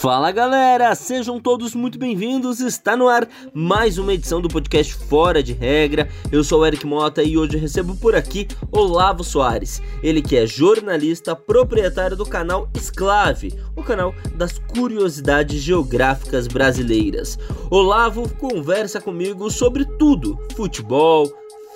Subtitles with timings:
[0.00, 2.60] Fala galera, sejam todos muito bem-vindos.
[2.60, 6.08] Está no ar mais uma edição do podcast Fora de Regra.
[6.30, 9.82] Eu sou o Eric Mota e hoje recebo por aqui Olavo Soares.
[10.00, 17.36] Ele que é jornalista, proprietário do canal Esclave, o canal das curiosidades geográficas brasileiras.
[17.68, 21.28] Olavo conversa comigo sobre tudo: futebol,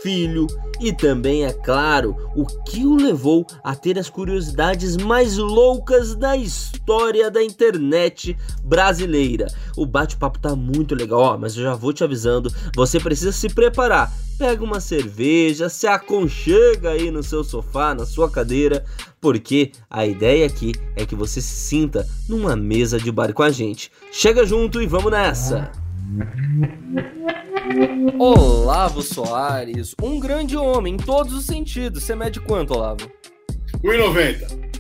[0.02, 0.46] filho
[0.80, 6.36] e também, é claro, o que o levou a ter as curiosidades mais loucas da
[6.36, 9.46] história da internet brasileira.
[9.76, 13.48] O bate-papo tá muito legal, ó, mas eu já vou te avisando, você precisa se
[13.48, 14.12] preparar.
[14.36, 18.84] Pega uma cerveja, se aconchega aí no seu sofá, na sua cadeira,
[19.20, 23.50] porque a ideia aqui é que você se sinta numa mesa de bar com a
[23.50, 23.92] gente.
[24.10, 25.70] Chega junto e vamos nessa!
[28.18, 32.02] Olavo Soares, um grande homem em todos os sentidos.
[32.02, 33.10] Você mede quanto, Olavo?
[33.82, 34.72] 1,90.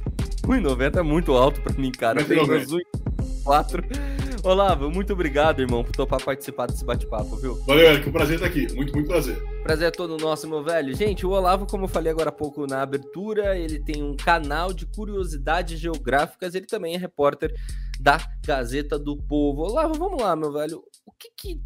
[0.42, 2.20] 1,90 é muito alto pra mim, cara.
[2.20, 4.12] Eu tenho 1,4.
[4.44, 7.54] Olavo, muito obrigado, irmão, por topar participar desse bate-papo, viu?
[7.64, 8.72] Valeu, Eric, um prazer estar aqui.
[8.74, 9.40] Muito, muito prazer.
[9.62, 10.96] Prazer é todo nosso, meu velho.
[10.96, 14.72] Gente, o Olavo, como eu falei agora há pouco na abertura, ele tem um canal
[14.72, 17.54] de curiosidades geográficas, ele também é repórter
[18.00, 19.62] da Gazeta do Povo.
[19.62, 20.82] Olavo, vamos lá, meu velho.
[21.06, 21.60] O que que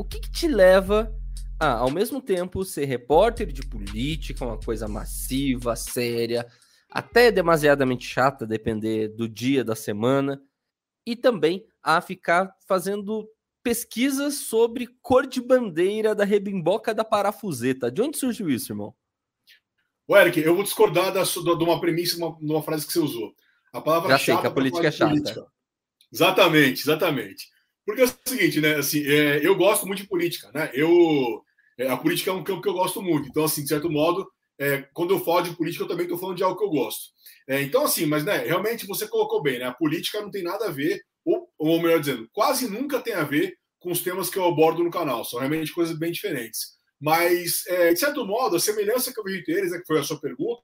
[0.00, 1.14] o que, que te leva
[1.58, 6.46] a, ao mesmo tempo, ser repórter de política, uma coisa massiva, séria,
[6.88, 10.42] até demasiadamente chata, depender do dia da semana,
[11.04, 13.28] e também a ficar fazendo
[13.62, 17.92] pesquisas sobre cor de bandeira da rebimboca da parafuseta.
[17.92, 18.94] De onde surgiu isso, irmão?
[20.08, 23.00] O Eric, eu vou discordar da, de uma premissa, de uma, uma, frase que você
[23.00, 23.34] usou.
[23.70, 25.10] A palavra Já sei que a política é chata.
[25.10, 25.46] Política.
[26.10, 27.59] Exatamente, exatamente.
[27.84, 28.76] Porque é o seguinte, né?
[28.76, 30.70] Assim, é, eu gosto muito de política, né?
[30.74, 31.42] Eu,
[31.78, 33.28] é, a política é um campo que eu gosto muito.
[33.28, 36.36] Então, assim, de certo modo, é, quando eu falo de política, eu também estou falando
[36.36, 37.10] de algo que eu gosto.
[37.48, 39.64] É, então, assim, mas né, realmente você colocou bem, né?
[39.64, 43.24] A política não tem nada a ver, ou, ou melhor dizendo, quase nunca tem a
[43.24, 45.24] ver com os temas que eu abordo no canal.
[45.24, 46.78] São realmente coisas bem diferentes.
[47.00, 49.98] Mas, é, de certo modo, a semelhança que eu vejo entre eles, né, que foi
[49.98, 50.62] a sua pergunta,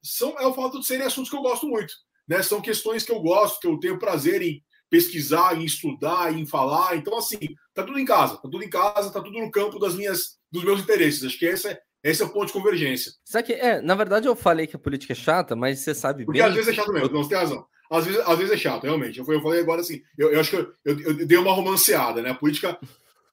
[0.00, 1.92] são, é o fato de serem assuntos que eu gosto muito.
[2.28, 2.42] Né?
[2.42, 6.96] São questões que eu gosto, que eu tenho prazer em pesquisar, em estudar, em falar.
[6.96, 7.38] Então, assim,
[7.74, 10.64] tá tudo em casa, tá tudo em casa, tá tudo no campo das minhas, dos
[10.64, 11.24] meus interesses.
[11.24, 13.12] Acho que esse é, esse é o ponto de convergência.
[13.24, 16.24] Sabe que, é, na verdade, eu falei que a política é chata, mas você sabe
[16.24, 16.48] Porque bem.
[16.48, 17.66] Às vezes é chato mesmo, não, você tem razão.
[17.90, 19.18] Às vezes, às vezes é chato, realmente.
[19.18, 22.20] Eu, eu falei agora assim, eu, eu acho que eu, eu, eu, dei uma romanceada,
[22.22, 22.30] né?
[22.30, 22.78] A política,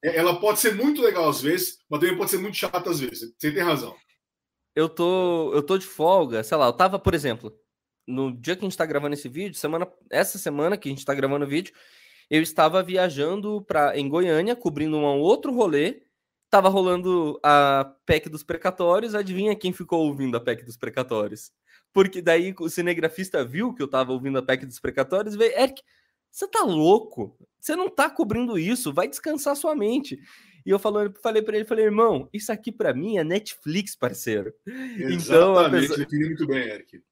[0.04, 3.00] é, ela pode ser muito legal às vezes, mas também pode ser muito chata às
[3.00, 3.34] vezes.
[3.38, 3.96] Você tem razão.
[4.76, 7.54] Eu tô, eu tô de folga, sei lá, eu tava, por exemplo,
[8.08, 11.00] no dia que a gente está gravando esse vídeo, semana, essa semana que a gente
[11.00, 11.74] está gravando o vídeo,
[12.30, 16.02] eu estava viajando para em Goiânia, cobrindo um outro rolê.
[16.50, 19.14] Tava rolando a PEC dos precatórios.
[19.14, 21.52] Adivinha quem ficou ouvindo a PEC dos precatórios?
[21.92, 25.58] Porque daí o cinegrafista viu que eu tava ouvindo a PEC dos precatórios e veio,
[25.58, 25.82] Eric,
[26.32, 27.38] você tá louco?
[27.60, 30.20] Você não tá cobrindo isso, vai descansar sua mente.
[30.66, 34.54] E eu falando, falei para ele, falei, irmão, isso aqui para mim é Netflix, parceiro.
[34.66, 36.08] Exatamente, então, pessoa...
[36.12, 37.04] muito bem, Eric.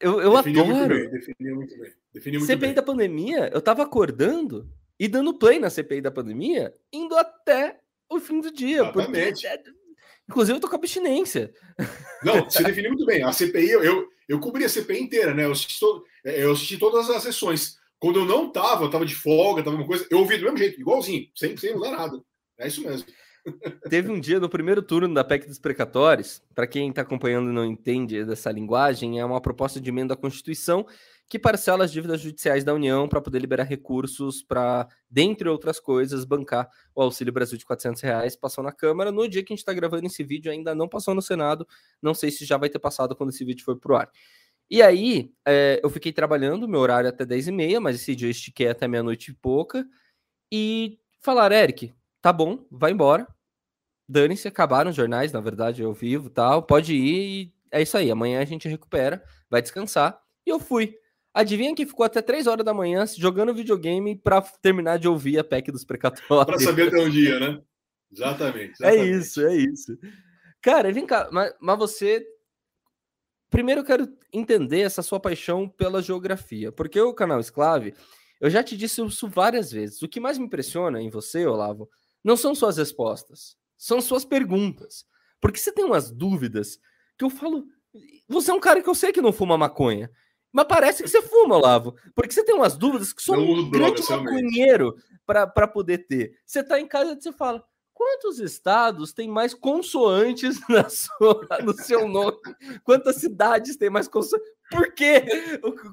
[0.00, 0.76] Eu, eu definiu adoro.
[0.76, 1.92] Muito bem, definiu muito bem.
[2.12, 2.74] Definiu muito CPI bem.
[2.74, 4.68] da pandemia, eu tava acordando
[4.98, 8.82] e dando play na CPI da pandemia, indo até o fim do dia.
[8.82, 9.48] Exatamente.
[9.48, 9.70] Porque,
[10.28, 11.52] inclusive, eu tô com abstinência.
[12.22, 13.22] Não, você definiu muito bem.
[13.22, 15.44] A CPI, eu, eu, eu cobri a CPI inteira, né?
[15.44, 17.76] Eu assisti, to, é, eu assisti todas as sessões.
[17.98, 20.58] Quando eu não tava, eu tava de folga, tava uma coisa, eu ouvi do mesmo
[20.58, 22.22] jeito, igualzinho, sem, sem mudar nada.
[22.58, 23.06] É isso mesmo.
[23.90, 27.52] Teve um dia no primeiro turno da PEC dos precatórios, para quem está acompanhando e
[27.52, 30.86] não entende dessa linguagem, é uma proposta de emenda à Constituição
[31.28, 36.24] que parcela as dívidas judiciais da União para poder liberar recursos para, dentre outras coisas,
[36.24, 38.36] bancar o Auxílio Brasil de 400 reais.
[38.36, 39.10] Passou na Câmara.
[39.10, 41.66] No dia que a gente está gravando esse vídeo, ainda não passou no Senado.
[42.02, 44.10] Não sei se já vai ter passado quando esse vídeo for pro ar.
[44.70, 48.30] E aí, é, eu fiquei trabalhando, meu horário é até 10h30, mas esse dia eu
[48.30, 49.86] estiquei até meia-noite e pouca.
[50.52, 53.26] E falaram, Eric, tá bom, vai embora.
[54.08, 56.62] Dane-se, acabaram os jornais, na verdade, eu vivo tal.
[56.62, 58.10] Pode ir e é isso aí.
[58.10, 60.20] Amanhã a gente recupera, vai descansar.
[60.46, 60.96] E eu fui.
[61.32, 65.44] Adivinha que ficou até 3 horas da manhã jogando videogame para terminar de ouvir a
[65.44, 66.46] PEC dos precatórios.
[66.46, 67.60] Para saber até um dia, né?
[68.12, 69.98] Exatamente, exatamente, É isso, é isso.
[70.62, 72.24] Cara, vem cá, mas, mas você.
[73.50, 77.94] Primeiro eu quero entender essa sua paixão pela geografia, porque o canal Esclave,
[78.40, 80.02] eu já te disse isso várias vezes.
[80.02, 81.88] O que mais me impressiona em você, Olavo,
[82.22, 85.04] não são suas respostas, são suas perguntas.
[85.40, 86.78] Porque você tem umas dúvidas
[87.18, 87.66] que eu falo.
[88.28, 90.10] Você é um cara que eu sei que não fuma maconha.
[90.52, 91.96] Mas parece que você fuma, Olavo.
[92.14, 96.38] Porque você tem umas dúvidas que só um grande maconheiro para poder ter.
[96.46, 101.72] Você está em casa e você fala: quantos estados têm mais consoantes na sua, no
[101.74, 102.36] seu nome?
[102.82, 104.48] Quantas cidades têm mais consoantes?
[104.70, 105.24] Por quê?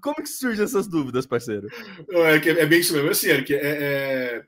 [0.01, 1.67] Como que surgem essas dúvidas, parceiro?
[2.09, 3.53] É, é bem isso mesmo, é assim, Eric.
[3.53, 4.45] É, é,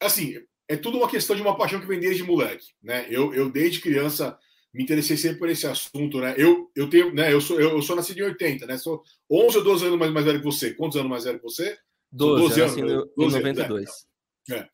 [0.00, 0.34] assim,
[0.72, 3.06] é tudo uma questão de uma paixão que vem desde moleque, né?
[3.10, 4.38] Eu, eu desde criança
[4.72, 6.34] me interessei sempre por esse assunto, né?
[6.38, 7.30] Eu, eu tenho, né?
[7.30, 8.78] Eu sou, eu, eu sou nascido em 80, né?
[8.78, 10.72] Sou 11 ou 12 anos mais, mais velho que você.
[10.72, 11.76] Quantos anos mais velho que você?
[12.10, 12.76] 12, 12 anos.
[12.78, 12.86] Em
[13.16, 13.70] 12 92.
[13.70, 14.06] Anos,
[14.50, 14.68] é.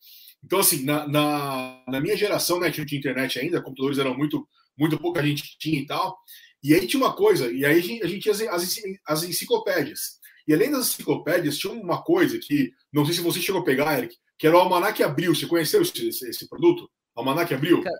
[0.44, 4.48] Então, assim, na, na, na, minha geração, né, tinha internet ainda, computadores eram muito,
[4.78, 6.16] muito pouca gente tinha e tal.
[6.62, 8.62] E aí tinha uma coisa, e aí a gente, a gente tinha as,
[9.04, 10.18] as enciclopédias.
[10.48, 13.98] E além das enciclopédias, tinha uma coisa que, não sei se você chegou a pegar,
[13.98, 15.34] Eric, que era o Almanac Abril.
[15.34, 16.90] Você conheceu esse, esse, produto?
[17.14, 17.82] Almanac Abril?
[17.82, 17.98] Cara,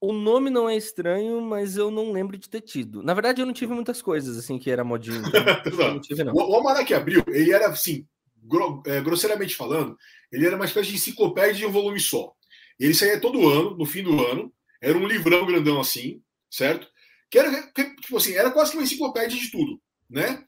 [0.00, 3.02] o nome não é estranho, mas eu não lembro de ter tido.
[3.02, 5.22] Na verdade, eu não tive muitas coisas assim que era modinho.
[5.66, 6.32] Então não tive, não.
[6.34, 8.06] O, o Almanac Abril, ele era assim,
[8.44, 9.98] gro, é, grosseiramente falando,
[10.30, 12.32] ele era uma espécie de enciclopédia de um volume só.
[12.78, 16.86] Ele saía todo ano, no fim do ano, era um livrão grandão assim, certo?
[17.28, 20.44] Que era, tipo assim, era quase que uma enciclopédia de tudo, né?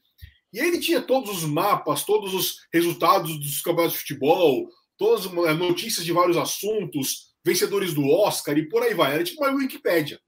[0.53, 5.33] E ele tinha todos os mapas, todos os resultados dos campeonatos de futebol, todas as
[5.33, 9.13] é, notícias de vários assuntos, vencedores do Oscar e por aí vai.
[9.13, 10.19] Era tipo uma Wikipédia,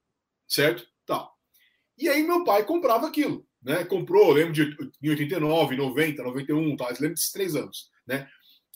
[0.48, 0.88] certo?
[1.06, 1.30] Tá.
[1.98, 3.84] E aí meu pai comprava aquilo, né?
[3.84, 6.88] Comprou, lembro de em 89, 90, 91, tá?
[6.88, 8.28] lembro desses três anos, né?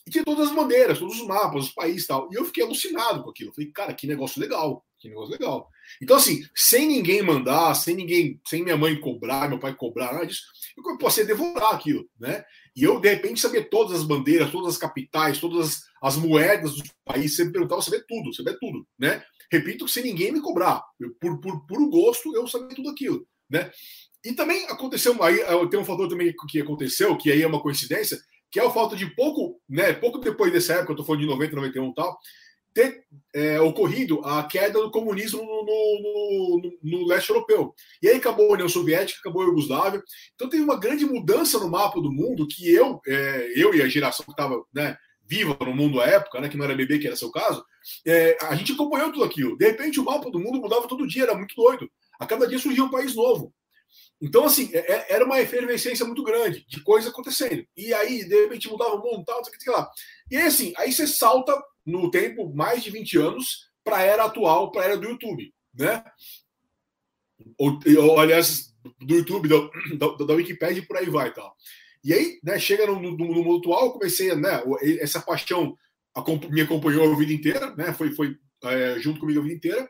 [0.06, 2.28] E tinha todas as bandeiras, todos os mapas, os países tal.
[2.32, 3.52] E eu fiquei alucinado com aquilo.
[3.52, 5.68] Falei, cara, que negócio legal, que negócio legal.
[6.02, 10.26] Então, assim, sem ninguém mandar, sem ninguém, sem minha mãe cobrar, meu pai cobrar, nada
[10.26, 10.42] disso,
[10.76, 12.44] eu a devorar aquilo, né?
[12.76, 16.76] E eu, de repente, sabia todas as bandeiras, todas as capitais, todas as, as moedas
[16.76, 17.34] do país.
[17.34, 19.22] Você me perguntava, sabia tudo, sabia tudo, né?
[19.50, 20.82] Repito, sem ninguém me cobrar.
[21.00, 23.70] Eu, por, por puro gosto, eu sabia tudo aquilo, né?
[24.24, 25.38] E também aconteceu, aí
[25.70, 28.18] tem um fator também que aconteceu, que aí é uma coincidência,
[28.50, 31.26] que é o fato de pouco, né, pouco depois dessa época, eu tô falando de
[31.26, 32.18] 90, 91 e tal,
[32.78, 33.04] ter
[33.34, 37.74] é, ocorrido a queda do comunismo no, no, no, no, leste europeu.
[38.00, 40.00] E aí acabou a União Soviética, acabou a Iugoslávia.
[40.36, 43.88] Então teve uma grande mudança no mapa do mundo que eu, é, eu e a
[43.88, 44.96] geração que estava né,
[45.26, 47.64] viva no mundo à época, né, que não era bebê, que era seu caso,
[48.06, 49.58] é, a gente acompanhou tudo aquilo.
[49.58, 51.90] De repente o mapa do mundo mudava todo dia, era muito doido.
[52.20, 53.52] A cada dia surgia um país novo.
[54.20, 57.64] Então, assim, é, é, era uma efervescência muito grande de coisas acontecendo.
[57.76, 59.88] E aí, de repente, mudava o mundo, tal, sei lá.
[60.30, 61.56] E aí, assim, aí você salta
[61.88, 65.52] no tempo mais de 20 anos para a era atual, para a era do YouTube,
[65.74, 66.04] né?
[67.56, 71.56] Ou, ou aliás, do YouTube, da, da, Wikipedia e por aí vai tal.
[72.04, 74.62] E aí, né, chega no, no, no mundo atual, comecei, né,
[75.00, 75.76] essa paixão
[76.50, 79.88] me acompanhou a vida inteira, né, foi, foi é, junto comigo a vida inteira,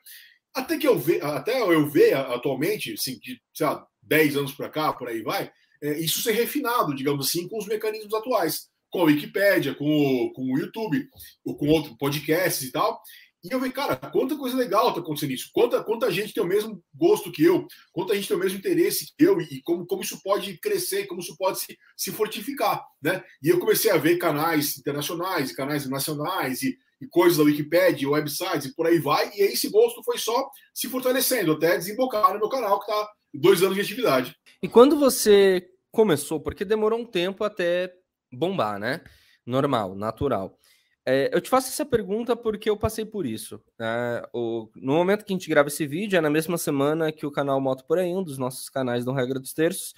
[0.54, 4.68] até que eu ver, até eu ver atualmente, assim, de, sei lá, 10 anos para
[4.68, 5.50] cá, por aí vai,
[5.82, 10.32] é, isso ser refinado, digamos assim, com os mecanismos atuais com a Wikipédia, com o,
[10.32, 11.08] com o YouTube,
[11.44, 13.00] ou com outros podcasts e tal.
[13.44, 15.50] E eu vi, cara, quanta coisa legal tá acontecendo isso.
[15.52, 19.12] Quanta, quanta gente tem o mesmo gosto que eu, quanta gente tem o mesmo interesse
[19.16, 23.22] que eu, e como, como isso pode crescer, como isso pode se, se fortificar, né?
[23.40, 28.66] E eu comecei a ver canais internacionais, canais nacionais, e, e coisas da Wikipédia, websites,
[28.66, 32.48] e por aí vai, e esse gosto foi só se fortalecendo, até desembocar no meu
[32.48, 34.34] canal, que está dois anos de atividade.
[34.60, 37.94] E quando você começou, porque demorou um tempo até
[38.32, 39.00] bombar, né?
[39.46, 40.58] Normal, natural.
[41.06, 43.62] É, eu te faço essa pergunta porque eu passei por isso.
[43.78, 44.22] Né?
[44.32, 47.30] O, no momento que a gente grava esse vídeo, é na mesma semana que o
[47.30, 49.94] canal Moto Por Aí, um dos nossos canais do Regra dos Terços,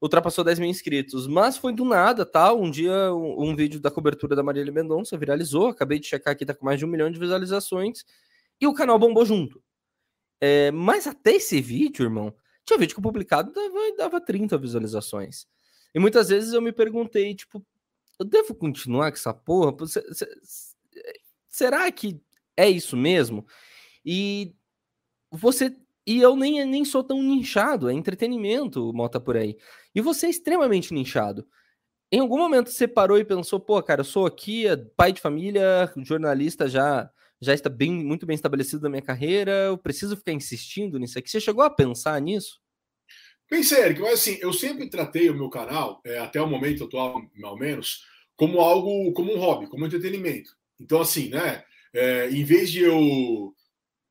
[0.00, 1.26] ultrapassou 10 mil inscritos.
[1.26, 2.52] Mas foi do nada, tá?
[2.52, 5.68] Um dia, um, um vídeo da cobertura da Marília Mendonça viralizou.
[5.68, 8.04] Acabei de checar aqui, tá com mais de um milhão de visualizações.
[8.60, 9.60] E o canal bombou junto.
[10.40, 12.32] É, mas até esse vídeo, irmão,
[12.64, 15.46] tinha vídeo que eu publicado dava, dava 30 visualizações.
[15.96, 17.64] E muitas vezes eu me perguntei, tipo,
[18.18, 19.74] eu devo continuar com essa porra?
[21.48, 22.20] Será que
[22.54, 23.46] é isso mesmo?
[24.04, 24.54] E
[25.30, 25.74] você.
[26.06, 29.56] E eu nem, nem sou tão nichado, é entretenimento, Mota por aí.
[29.94, 31.48] E você é extremamente nichado.
[32.12, 35.20] Em algum momento você parou e pensou, pô, cara, eu sou aqui, é pai de
[35.22, 37.10] família, jornalista já
[37.40, 41.30] já está bem, muito bem estabelecido na minha carreira, eu preciso ficar insistindo nisso aqui.
[41.30, 42.60] Você chegou a pensar nisso?
[43.48, 47.20] Pensei, Eric, mas assim, eu sempre tratei o meu canal, é, até o momento atual,
[47.44, 48.02] ao menos,
[48.34, 50.50] como algo, como um hobby, como entretenimento.
[50.80, 51.62] Então, assim, né?
[51.94, 53.54] É, em vez de eu.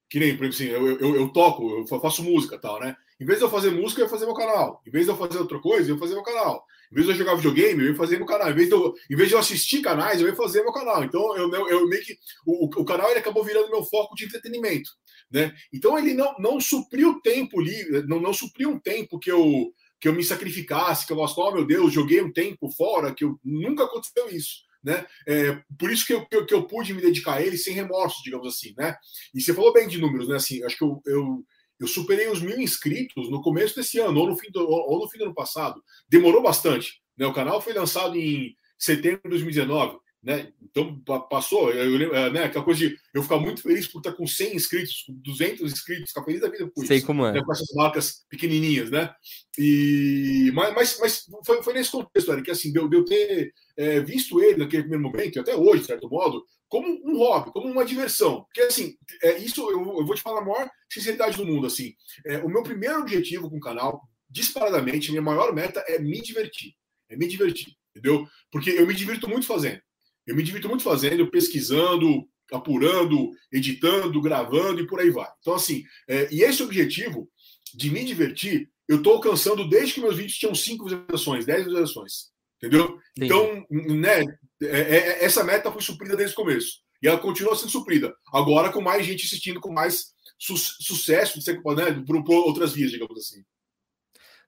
[0.09, 2.95] Que nem, por exemplo, assim, eu, eu, eu, toco, eu faço música tal, né?
[3.19, 4.81] Em vez de eu fazer música, eu ia fazer meu canal.
[4.85, 6.65] Em vez de eu fazer outra coisa, eu ia fazer meu canal.
[6.91, 8.49] Em vez de eu jogar videogame, eu ia fazer meu canal.
[8.49, 11.03] Em vez de eu, em vez de eu assistir canais, eu ia fazer meu canal.
[11.03, 12.17] Então, eu, eu, eu meio que.
[12.45, 14.89] O, o canal ele acabou virando meu foco de entretenimento.
[15.31, 15.53] Né?
[15.73, 20.09] Então ele não, não supriu tempo livre, não, não supriu um tempo que eu que
[20.09, 23.39] eu me sacrificasse, que eu gosto, oh meu Deus, joguei um tempo fora, que eu,
[23.43, 24.57] nunca aconteceu isso.
[24.83, 25.03] Né?
[25.27, 28.47] É, por isso que eu, que eu, pude me dedicar a ele sem remorso, digamos
[28.47, 28.73] assim.
[28.77, 28.95] Né?
[29.33, 30.35] E você falou bem de números, né?
[30.35, 31.43] Assim, acho que eu, eu,
[31.79, 35.09] eu superei os mil inscritos no começo desse ano, ou no fim do, ou no
[35.09, 35.81] fim do ano passado.
[36.07, 37.01] Demorou bastante.
[37.17, 37.25] Né?
[37.25, 39.97] O canal foi lançado em setembro de 2019.
[40.25, 40.51] Né?
[40.59, 44.11] Então passou, eu, eu, é, né, aquela coisa de eu ficar muito feliz por estar
[44.11, 47.33] com 100 inscritos, com 200 inscritos, ficar feliz da vida com Sei isso, como é.
[47.33, 49.13] Né, com essas marcas pequenininhas, né?
[49.55, 53.53] E mas, mas, mas foi, foi nesse contexto, Eric, que assim, deu de eu ter
[53.77, 57.51] é, visto ele naquele primeiro momento, e até hoje, de certo modo, como um hobby,
[57.51, 58.45] como uma diversão.
[58.45, 61.93] Porque assim, é, isso eu, eu vou te falar a maior sinceridade do mundo, assim,
[62.25, 66.73] é, o meu primeiro objetivo com o canal, disparadamente, minha maior meta é me divertir,
[67.11, 68.27] é me divertir, entendeu?
[68.51, 69.79] Porque eu me divirto muito fazendo.
[70.25, 75.27] Eu me divirto muito fazendo, pesquisando, apurando, editando, gravando e por aí vai.
[75.39, 77.29] Então, assim, é, e esse objetivo
[77.73, 82.35] de me divertir, eu estou alcançando desde que meus vídeos tinham 5 visualizações, 10 visualizações.
[82.57, 82.99] Entendeu?
[83.17, 83.25] Entendi.
[83.25, 84.21] Então, né,
[84.61, 86.79] é, é, é, essa meta foi suprida desde o começo.
[87.01, 88.15] E ela continua sendo suprida.
[88.33, 91.39] Agora com mais gente assistindo, com mais su sucesso,
[91.75, 93.43] né, por, por outras vias, digamos assim.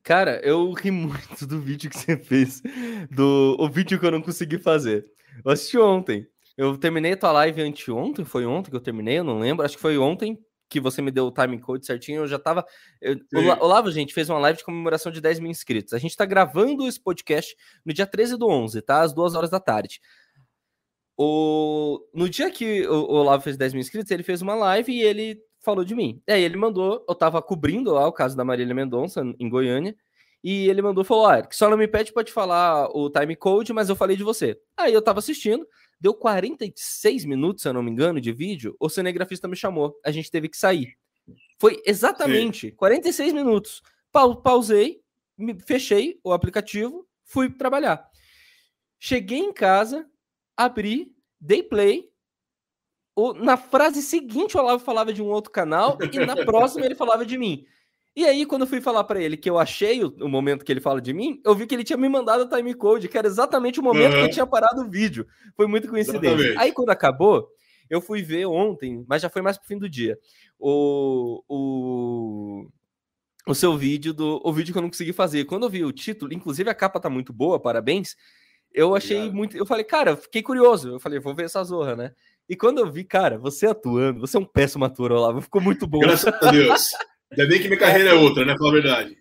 [0.08, 2.62] Cara, eu ri muito do vídeo que você fez,
[3.12, 5.06] do o vídeo que eu não consegui fazer.
[5.44, 6.26] Eu assisti ontem.
[6.56, 9.66] Eu terminei a tua live anteontem, foi ontem que eu terminei, eu não lembro.
[9.66, 12.22] Acho que foi ontem que você me deu o time code certinho.
[12.22, 12.66] Eu já tava.
[13.02, 15.92] Eu, o Olavo, gente, fez uma live de comemoração de 10 mil inscritos.
[15.92, 17.54] A gente tá gravando esse podcast
[17.86, 19.02] no dia 13 do 11, tá?
[19.02, 20.00] Às 2 horas da tarde.
[21.18, 22.00] O...
[22.14, 25.38] No dia que o Olavo fez 10 mil inscritos, ele fez uma live e ele
[25.68, 26.22] falou de mim.
[26.26, 29.94] E aí ele mandou, eu tava cobrindo lá o caso da Marília Mendonça em Goiânia.
[30.42, 33.90] E ele mandou, falou, ah, só não me pede pode falar o time code, mas
[33.90, 34.58] eu falei de você.
[34.78, 35.68] Aí eu tava assistindo,
[36.00, 40.12] deu 46 minutos, se eu não me engano, de vídeo, o cinegrafista me chamou, a
[40.12, 40.96] gente teve que sair.
[41.60, 42.76] Foi exatamente Sim.
[42.76, 43.82] 46 minutos.
[44.10, 45.02] Pa pausei,
[45.38, 48.08] me fechei o aplicativo, fui trabalhar.
[48.98, 50.08] Cheguei em casa,
[50.56, 52.10] abri, dei play.
[53.18, 56.94] O, na frase seguinte, o Olavo falava de um outro canal, e na próxima ele
[56.94, 57.66] falava de mim.
[58.16, 60.72] E aí, quando eu fui falar para ele que eu achei o, o, momento que
[60.72, 63.18] ele fala de mim, eu vi que ele tinha me mandado o time code, que
[63.18, 64.20] era exatamente o momento uhum.
[64.20, 65.26] que eu tinha parado o vídeo.
[65.56, 66.28] Foi muito coincidente.
[66.28, 66.60] Exatamente.
[66.60, 67.50] Aí, quando acabou,
[67.90, 70.16] eu fui ver ontem, mas já foi mais pro fim do dia,
[70.60, 72.68] o, o,
[73.48, 75.46] o seu vídeo, do, o vídeo que eu não consegui fazer.
[75.46, 78.16] Quando eu vi o título, inclusive a capa tá muito boa, parabéns.
[78.72, 79.36] Eu achei Obrigado.
[79.36, 79.58] muito.
[79.58, 80.90] Eu falei, cara, fiquei curioso.
[80.90, 82.14] Eu falei, vou ver essa zorra, né?
[82.50, 85.86] E quando eu vi, cara, você atuando, você é um péssimo ator, Olavo, ficou muito
[85.86, 86.00] bom.
[86.00, 86.92] Graças a Deus.
[87.32, 88.56] Ainda bem que minha carreira é, é outra, né?
[88.58, 89.18] Fala a verdade.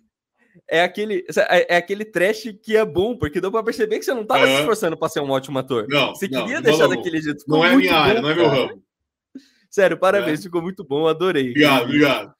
[0.69, 4.13] É aquele, é, é, aquele trash que é bom, porque deu pra perceber que você
[4.13, 4.53] não tava uhum.
[4.53, 5.87] se esforçando pra ser um ótimo ator.
[5.89, 6.15] Não.
[6.15, 7.41] Você não, queria deixar daquele jeito.
[7.41, 8.83] Ficou não é minha área, não é meu ramo.
[9.69, 10.43] Sério, parabéns, é.
[10.43, 11.49] ficou muito bom, adorei.
[11.49, 12.33] Obrigado, obrigado.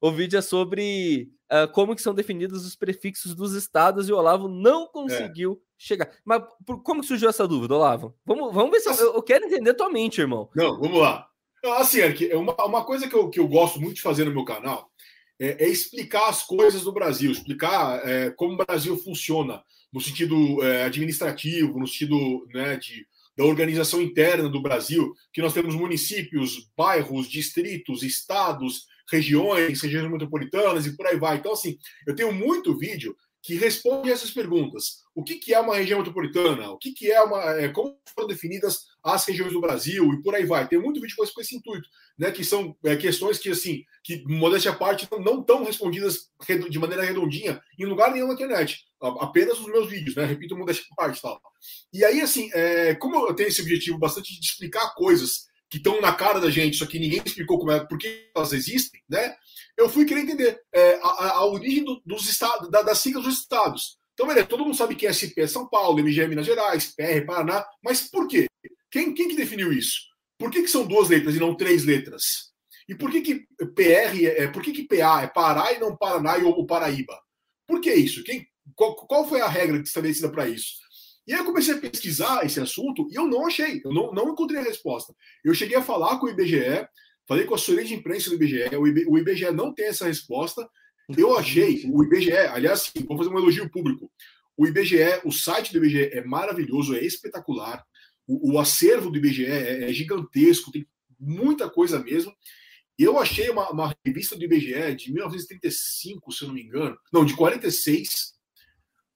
[0.00, 4.16] O vídeo é sobre uh, como que são definidos os prefixos dos estados e o
[4.16, 5.71] Olavo não conseguiu é.
[5.86, 6.10] Chegar.
[6.24, 8.14] Mas por, como que surgiu essa dúvida, Olavo?
[8.24, 10.48] Vamos, vamos ver se eu, eu quero entender tua mente, irmão.
[10.54, 11.26] Não, vamos lá.
[11.78, 14.32] Assim, Eric, é uma, uma coisa que eu, que eu gosto muito de fazer no
[14.32, 14.90] meu canal
[15.42, 19.62] é, é explicar as coisas do Brasil, explicar é, como o Brasil funciona
[19.92, 25.52] no sentido é, administrativo, no sentido né, de, da organização interna do Brasil, que nós
[25.52, 31.36] temos municípios, bairros, distritos, estados, regiões, regiões metropolitanas e por aí vai.
[31.36, 35.02] Então, assim, eu tenho muito vídeo que responde essas perguntas.
[35.14, 36.70] O que, que é uma região metropolitana?
[36.70, 37.42] O que, que é uma.
[37.56, 40.66] É, como foram definidas as regiões do Brasil e por aí vai.
[40.68, 42.30] Tem muito vídeo com esse, com esse intuito, né?
[42.30, 46.30] Que são é, questões que, assim, que, modéstia à parte, não estão respondidas
[46.70, 48.84] de maneira redondinha em lugar nenhum na internet.
[49.00, 50.24] Apenas nos meus vídeos, né?
[50.24, 51.40] Repito, modéstia à parte tal.
[51.92, 56.00] E aí, assim, é, como eu tenho esse objetivo bastante de explicar coisas que estão
[56.00, 59.34] na cara da gente, só que ninguém explicou como é, por que elas existem, né?
[59.76, 63.38] Eu fui querer entender é, a, a, origem do, dos estados, da, das siglas dos
[63.38, 63.98] estados.
[64.14, 67.24] Então, beleza, todo mundo sabe que SP é São Paulo, MG é Minas Gerais, PR
[67.26, 68.46] Paraná, mas por quê?
[68.90, 70.00] Quem, quem que definiu isso?
[70.38, 72.52] Por que, que são duas letras e não três letras?
[72.88, 75.96] E por que, que PR é, é por que, que PA é Pará e não
[75.96, 77.18] Paraná e ou Paraíba?
[77.66, 78.22] Por que isso?
[78.22, 80.74] Quem, qual, qual foi a regra estabelecida para isso?
[81.26, 84.30] E aí eu comecei a pesquisar esse assunto e eu não achei, eu não, não
[84.30, 85.14] encontrei a resposta.
[85.44, 86.86] Eu cheguei a falar com o IBGE,
[87.26, 90.06] falei com a assessoria de imprensa do IBGE, o, IB, o IBGE não tem essa
[90.06, 90.68] resposta.
[91.16, 94.10] Eu achei, o IBGE, aliás, sim, vou fazer um elogio público.
[94.56, 97.84] O IBGE, o site do IBGE é maravilhoso, é espetacular.
[98.26, 100.86] O, o acervo do IBGE é, é, gigantesco, tem
[101.18, 102.32] muita coisa mesmo.
[102.98, 107.24] Eu achei uma, uma revista do IBGE de 1935, se eu não me engano, não,
[107.24, 108.32] de 46,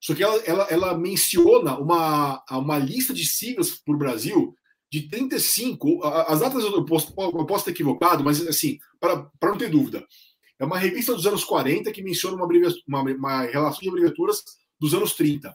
[0.00, 4.56] só que ela, ela, ela menciona uma, uma lista de siglas para o Brasil
[5.00, 6.02] de 35.
[6.04, 10.06] As datas eu posso, eu posso ter equivocado, mas assim, para não ter dúvida.
[10.58, 12.46] É uma revista dos anos 40 que menciona uma,
[12.88, 14.42] uma, uma relação de abreviaturas
[14.80, 15.54] dos anos 30.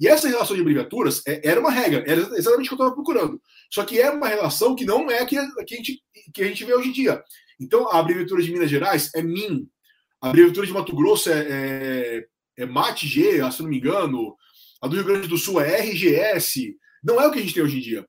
[0.00, 2.94] E essa relação de abreviaturas é, era uma regra, era exatamente o que eu estava
[2.94, 3.40] procurando.
[3.70, 6.02] Só que era uma relação que não é a que, a que, a gente,
[6.32, 7.22] que a gente vê hoje em dia.
[7.60, 9.68] Então, a abreviatura de Minas Gerais é MIN,
[10.22, 12.26] a abreviatura de Mato Grosso é, é,
[12.56, 14.36] é MATG, se não me engano,
[14.80, 17.62] a do Rio Grande do Sul é RGS, não é o que a gente tem
[17.62, 18.06] hoje em dia.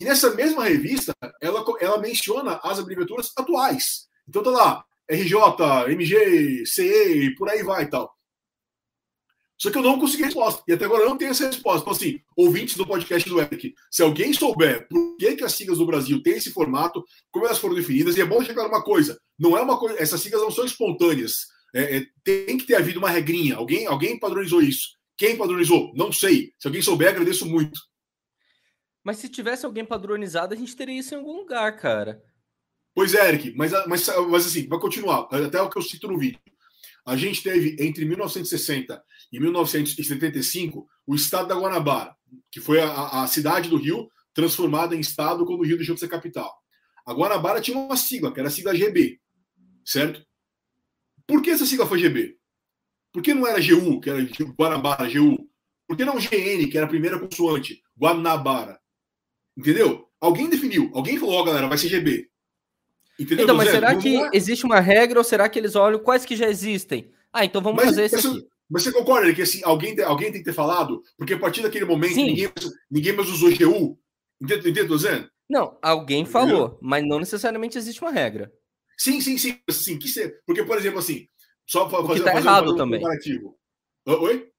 [0.00, 4.06] E nessa mesma revista, ela, ela menciona as abreviaturas atuais.
[4.28, 5.34] Então tá lá, RJ,
[5.88, 8.14] MG, CE e por aí vai e tal.
[9.56, 10.62] Só que eu não consegui resposta.
[10.66, 11.80] E até agora eu não tenho essa resposta.
[11.80, 15.78] Então, assim, ouvintes do podcast do Eric, se alguém souber por que, que as siglas
[15.78, 19.18] do Brasil têm esse formato, como elas foram definidas, e é bom chegar uma coisa:
[19.38, 21.46] não é uma coisa, essas siglas não são espontâneas.
[21.74, 23.56] É, é, tem que ter havido uma regrinha.
[23.56, 24.88] Alguém, alguém padronizou isso.
[25.16, 25.92] Quem padronizou?
[25.94, 26.52] Não sei.
[26.58, 27.80] Se alguém souber, agradeço muito.
[29.04, 32.24] Mas se tivesse alguém padronizado, a gente teria isso em algum lugar, cara.
[32.94, 36.18] Pois é, Eric, mas, mas, mas assim, vai continuar, até o que eu cito no
[36.18, 36.40] vídeo.
[37.04, 42.16] A gente teve entre 1960 e 1975 o estado da Guanabara,
[42.50, 46.00] que foi a, a cidade do Rio transformada em estado quando o Rio deixou de
[46.00, 46.50] ser capital.
[47.04, 49.20] A Guanabara tinha uma sigla, que era a sigla GB,
[49.84, 50.24] certo?
[51.26, 52.38] Por que essa sigla foi GB?
[53.12, 54.22] Por que não era GU, que era
[54.58, 55.48] Guanabara, GU?
[55.86, 58.80] Por que não GN, que era a primeira consoante, Guanabara?
[59.56, 60.08] Entendeu?
[60.20, 62.28] Alguém definiu, alguém falou, ó, oh, galera, vai ser GB.
[63.18, 63.44] Entendeu?
[63.44, 64.30] Então, mas será que é...
[64.32, 67.10] existe uma regra ou será que eles olham quais que já existem?
[67.32, 68.46] Ah, então vamos mas, fazer esse aqui.
[68.68, 71.02] Mas você concorda que assim, alguém, alguém tem que ter falado?
[71.16, 72.50] Porque a partir daquele momento ninguém,
[72.90, 73.98] ninguém mais usou GU.
[74.40, 75.28] Entendeu, entendeu dizendo?
[75.48, 78.50] Não, alguém falou, mas não necessariamente existe uma regra.
[78.96, 79.58] Sim, sim, sim.
[79.70, 80.40] sim que ser.
[80.46, 81.28] Porque, por exemplo, assim,
[81.66, 83.00] só fazer, o que tá fazer, errado um, também.
[83.00, 83.56] comparativo.
[84.06, 84.50] Oi?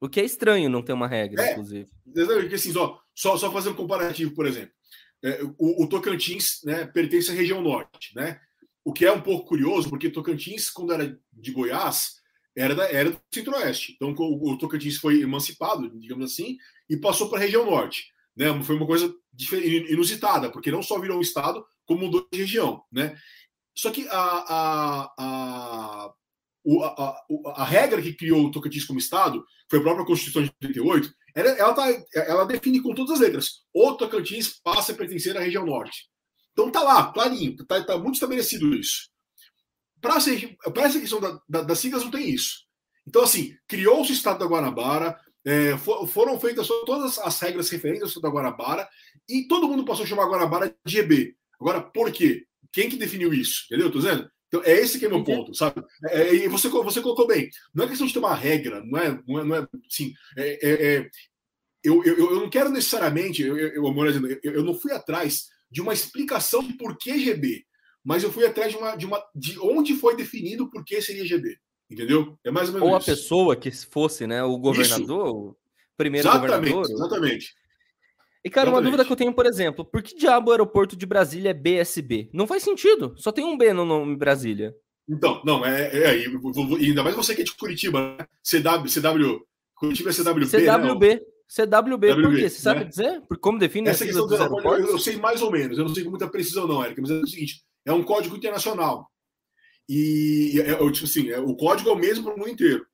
[0.00, 1.88] O que é estranho não ter uma regra, é, inclusive.
[2.12, 4.72] Porque, assim, só, só, só fazer um comparativo, por exemplo.
[5.22, 8.38] É, o, o, Tocantins né, pertence à região norte, né?
[8.84, 12.16] O que é um pouco curioso, porque Tocantins, quando era de Goiás,
[12.54, 13.94] era, da, era do centro-oeste.
[13.94, 16.58] Então, o, o, Tocantins foi emancipado, digamos assim,
[16.88, 18.12] e passou para a região norte.
[18.36, 18.46] Né?
[18.62, 19.14] Foi uma coisa
[19.88, 22.82] inusitada, porque não só virou um estado, como mudou de região.
[22.92, 23.16] Né?
[23.74, 26.14] Só que a, a, a,
[26.82, 27.16] a,
[27.56, 31.50] a, regra que criou o Tocantins como estado foi a própria Constituição de 88, ela,
[31.50, 33.64] ela, tá, ela define com todas as letras.
[33.72, 36.08] O Tocantins passa a pertencer à região norte.
[36.52, 39.10] Então tá lá, clarinho, tá, tá muito estabelecido isso.
[40.00, 42.64] Para essa questão da, da, das siglas não tem isso.
[43.06, 48.02] Então, assim, criou-se o Estado da Guanabara, é, for, foram feitas todas as regras referentes
[48.02, 48.88] ao Estado da Guanabara,
[49.28, 51.36] e todo mundo passou a chamar Guanabara de EB.
[51.60, 52.46] Agora, por quê?
[52.72, 53.64] Quem que definiu isso?
[53.66, 53.90] Entendeu?
[53.90, 54.30] Tô dizendo?
[54.54, 55.82] Então, é esse que é meu ponto, sabe?
[56.10, 57.50] É, é, e você, você colocou bem.
[57.74, 60.68] Não é questão de ter uma regra, não é, não é, não é assim, é,
[60.68, 61.10] é, é
[61.82, 65.92] eu, eu, eu não quero necessariamente, eu, eu, eu, eu não fui atrás de uma
[65.92, 67.64] explicação de por que GB,
[68.04, 71.26] mas eu fui atrás de uma, de uma de onde foi definido por que seria
[71.26, 71.56] GB,
[71.90, 72.38] entendeu?
[72.44, 73.10] É mais ou menos Ou isso.
[73.10, 75.36] a pessoa que fosse, né, o governador, isso.
[75.36, 75.56] o
[75.96, 76.90] primeiro exatamente, governador.
[76.90, 77.54] Exatamente.
[78.44, 78.74] E, cara, Exatamente.
[78.74, 81.54] uma dúvida que eu tenho, por exemplo, por que diabo o aeroporto de Brasília é
[81.54, 82.28] BSB?
[82.32, 84.74] Não faz sentido, só tem um B no nome Brasília.
[85.08, 88.26] Então, não, é, é, é ainda mais você que é de Curitiba, né?
[88.42, 89.40] CW, CW,
[89.74, 91.14] Curitiba é CWB, CWB.
[91.14, 91.20] Né?
[91.46, 92.50] CWB, por quê?
[92.50, 92.86] Você sabe né?
[92.86, 93.20] dizer?
[93.22, 94.86] Por como define essa questão do aeroportos?
[94.86, 97.10] Eu, eu sei mais ou menos, eu não sei com muita precisão não, Eric, mas
[97.10, 99.10] é o seguinte, é um código internacional.
[99.88, 102.86] E, é, é, tipo assim, é, o código é o mesmo para o mundo inteiro.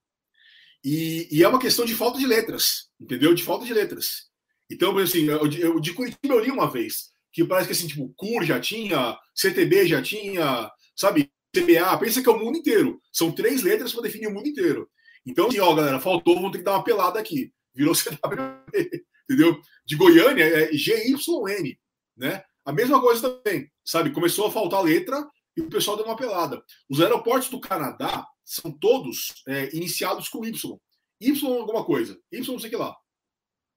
[0.84, 3.34] E, e, é uma questão de falta de letras, entendeu?
[3.34, 4.29] De falta de letras.
[4.70, 8.12] Então, assim, eu, eu, de Curitiba eu li uma vez, que parece que assim, tipo,
[8.16, 13.00] CUR já tinha, CTB já tinha, sabe, CBA, pensa que é o mundo inteiro.
[13.12, 14.88] São três letras para definir o mundo inteiro.
[15.26, 17.52] Então, assim, ó, galera, faltou, vamos ter que dar uma pelada aqui.
[17.74, 19.60] Virou CWB, entendeu?
[19.84, 21.76] De Goiânia é GYN,
[22.16, 22.42] né?
[22.64, 24.12] A mesma coisa também, sabe?
[24.12, 26.62] Começou a faltar letra e o pessoal deu uma pelada.
[26.88, 30.78] Os aeroportos do Canadá são todos é, iniciados com Y.
[31.20, 32.18] Y alguma coisa.
[32.30, 32.96] Y não sei o que lá.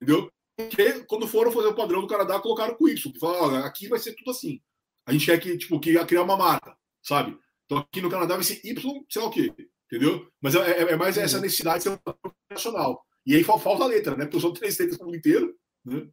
[0.01, 0.31] Entendeu?
[0.55, 3.19] Porque quando foram fazer o padrão do Canadá, colocaram com Y.
[3.19, 4.61] Falaram, aqui vai ser tudo assim.
[5.05, 7.37] A gente quer que, tipo, que criar uma marca, sabe?
[7.65, 9.53] Então aqui no Canadá vai ser Y, sei lá o quê.
[9.91, 10.27] Entendeu?
[10.41, 13.05] Mas é, é, é mais essa necessidade de ser um nacional.
[13.25, 14.25] E aí falta a letra, né?
[14.25, 16.07] Porque são três letras no mundo inteiro, né?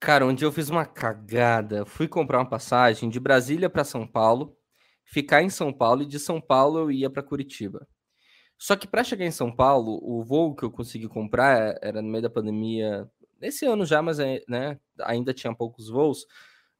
[0.00, 4.56] Cara, onde eu fiz uma cagada, fui comprar uma passagem de Brasília para São Paulo,
[5.04, 7.86] ficar em São Paulo e de São Paulo eu ia para Curitiba.
[8.56, 12.08] Só que para chegar em São Paulo, o voo que eu consegui comprar era no
[12.08, 13.08] meio da pandemia,
[13.40, 16.26] nesse ano já, mas é, né, ainda tinha poucos voos.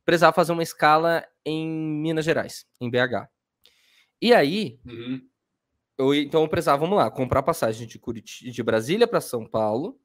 [0.05, 3.29] Precisava fazer uma escala em Minas Gerais, em BH.
[4.21, 5.21] E aí, uhum.
[5.97, 10.01] eu, então eu precisava, vamos lá, comprar passagem de, Curitiba, de Brasília para São Paulo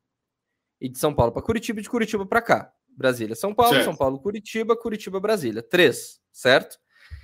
[0.79, 2.73] e de São Paulo para Curitiba e de Curitiba para cá.
[2.95, 3.85] Brasília, São Paulo, certo.
[3.85, 5.63] São Paulo, Curitiba, Curitiba, Brasília.
[5.63, 6.79] Três, certo?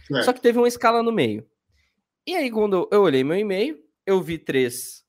[0.08, 0.26] certo?
[0.26, 1.48] Só que teve uma escala no meio.
[2.26, 5.04] E aí, quando eu olhei meu e-mail, eu vi três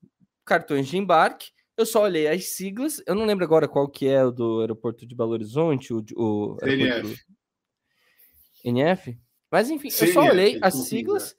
[0.44, 1.50] cartões de embarque.
[1.80, 5.06] Eu só olhei as siglas, eu não lembro agora qual que é o do aeroporto
[5.06, 7.24] de Belo Horizonte, o, o NF.
[8.62, 9.18] NF?
[9.50, 11.34] Mas enfim, CNF, eu só olhei as siglas,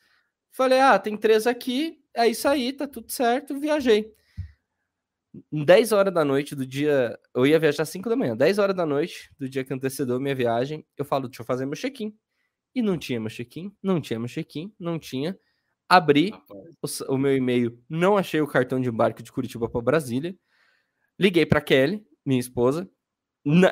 [0.49, 4.11] falei, ah, tem três aqui, é isso aí, tá tudo certo, viajei.
[5.51, 7.19] 10 horas da noite do dia.
[7.35, 8.35] Eu ia viajar 5 da manhã.
[8.35, 11.67] 10 horas da noite do dia que antecedeu minha viagem, eu falo, deixa eu fazer
[11.67, 12.17] meu check-in.
[12.73, 15.37] E não tinha meu check-in, não tinha meu check-in, não tinha.
[15.91, 16.33] Abri
[16.81, 20.33] o, o, meu e-mail, não achei o cartão de embarque de Curitiba para Brasília.
[21.19, 22.89] Liguei para Kelly, minha esposa.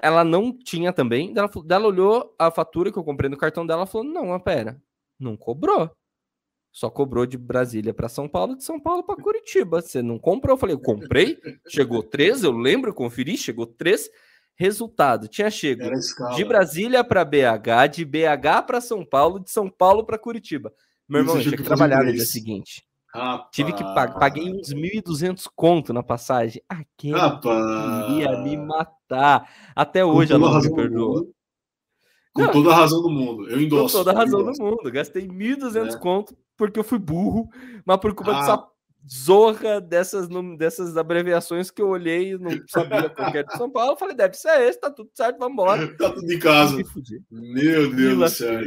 [0.02, 1.34] Ela não tinha também.
[1.34, 4.44] Ela, ela olhou a fatura que eu comprei no cartão dela e falou: Não, mas
[4.44, 4.82] pera,
[5.18, 5.90] não cobrou.
[6.74, 9.82] Só cobrou de Brasília para São Paulo, de São Paulo para Curitiba.
[9.82, 10.56] Você não comprou?
[10.56, 14.10] Eu falei: Eu comprei, chegou três, eu lembro, eu conferi, chegou três.
[14.56, 15.90] Resultado: tinha chego
[16.36, 20.74] de Brasília para BH, de BH para São Paulo, de São Paulo para Curitiba.
[21.10, 22.86] Meu irmão, tinha que trabalhar no dia seguinte.
[23.14, 23.50] Rapaz.
[23.52, 26.62] Tive que pagar, paguei uns 1.200 conto na passagem.
[26.70, 27.18] Aquele
[28.18, 29.50] ia me matar.
[29.76, 31.26] Até hoje ela não me perdoa.
[32.32, 33.50] Com não, toda a razão do mundo.
[33.50, 33.98] Eu endosso.
[33.98, 34.92] Com toda a razão do mundo.
[34.92, 35.98] Gastei 1.200 é.
[35.98, 37.50] conto porque eu fui burro,
[37.84, 38.40] mas por culpa ah.
[38.40, 38.70] dessa
[39.10, 43.94] zorra dessas, dessas abreviações que eu olhei e não sabia qual era de São Paulo.
[43.94, 45.88] Eu falei, deve ser esse, tá tudo certo, vamos embora.
[45.98, 46.78] Tá tudo em casa.
[47.32, 48.62] Meu Deus do céu.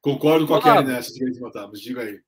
[0.00, 2.20] Concordo com a Kelly nessa, matar, mas diga aí.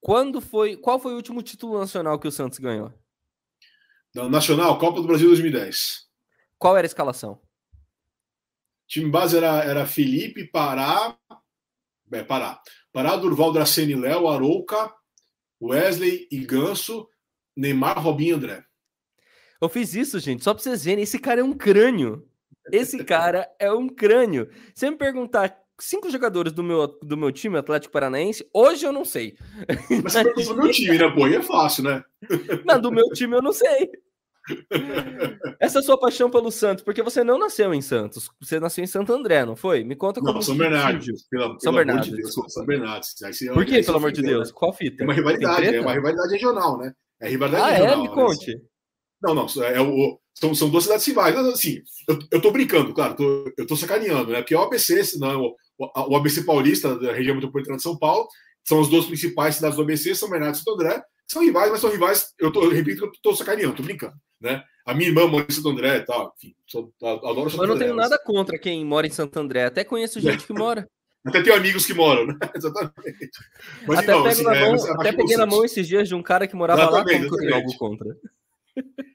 [0.00, 2.92] Quando foi, qual foi o último título nacional que o Santos ganhou?
[4.14, 6.06] Não, nacional, Copa do Brasil 2010.
[6.58, 7.32] Qual era a escalação?
[7.34, 11.18] O time base era, era Felipe, Pará,
[12.12, 12.60] é, Pará,
[12.92, 14.94] Pará, Durval, Dracene, Léo, Arouca,
[15.60, 17.08] Wesley e Ganso,
[17.56, 18.64] Neymar, Robinho André.
[19.60, 21.02] Eu fiz isso, gente, só pra vocês verem.
[21.02, 22.28] Esse cara é um crânio.
[22.70, 24.50] Esse cara é um crânio.
[24.74, 29.04] Se me perguntar cinco jogadores do meu, do meu time, Atlético Paranaense, hoje eu não
[29.04, 29.36] sei.
[30.02, 31.10] Mas você perguntou do meu time, né?
[31.10, 32.04] Pô, aí é fácil, né?
[32.64, 33.90] Não, do meu time eu não sei.
[35.58, 39.12] Essa sua paixão pelo Santos, porque você não nasceu em Santos, você nasceu em Santo
[39.12, 39.82] André, não foi?
[39.84, 40.34] Me conta como.
[40.34, 41.04] Não, São Bernardo.
[41.30, 42.04] Pela, São Bernardo.
[42.04, 43.06] De Deus, São Bernardo.
[43.54, 44.48] Por que, pelo amor de Deus?
[44.48, 44.54] Né?
[44.54, 45.02] Qual fita?
[45.02, 46.92] É uma rivalidade, é uma rivalidade regional, né?
[47.20, 47.96] É rivalidade ah, regional.
[47.96, 48.02] Ah, é?
[48.02, 48.62] Me conte.
[49.22, 51.34] Não, não, é o, são, são duas cidades rivais.
[51.36, 54.42] Assim, eu, eu tô brincando, claro, tô, eu tô sacaneando, né?
[54.42, 58.28] Porque é o ABC, não, o, ABC Paulista, da região metropolitana de São Paulo,
[58.62, 61.80] são as duas principais cidades do ABC, São Bernardo e Santo André, são rivais, mas
[61.80, 64.62] são rivais, eu, tô, eu repito que eu tô sacaneando, tô brincando, né?
[64.86, 67.78] A minha irmã mora em Santo André e tal, enfim, sou, adoro Santo Mas não
[67.78, 70.88] tenho nada contra quem mora em Santo André, até conheço gente que mora.
[71.26, 72.34] Até tenho amigos que moram, né?
[72.54, 73.30] Exatamente.
[73.88, 76.22] Mas, até, então, assim, na é, mão, até peguei na mão esses dias de um
[76.22, 78.16] cara que morava exatamente, lá, como que algo contra.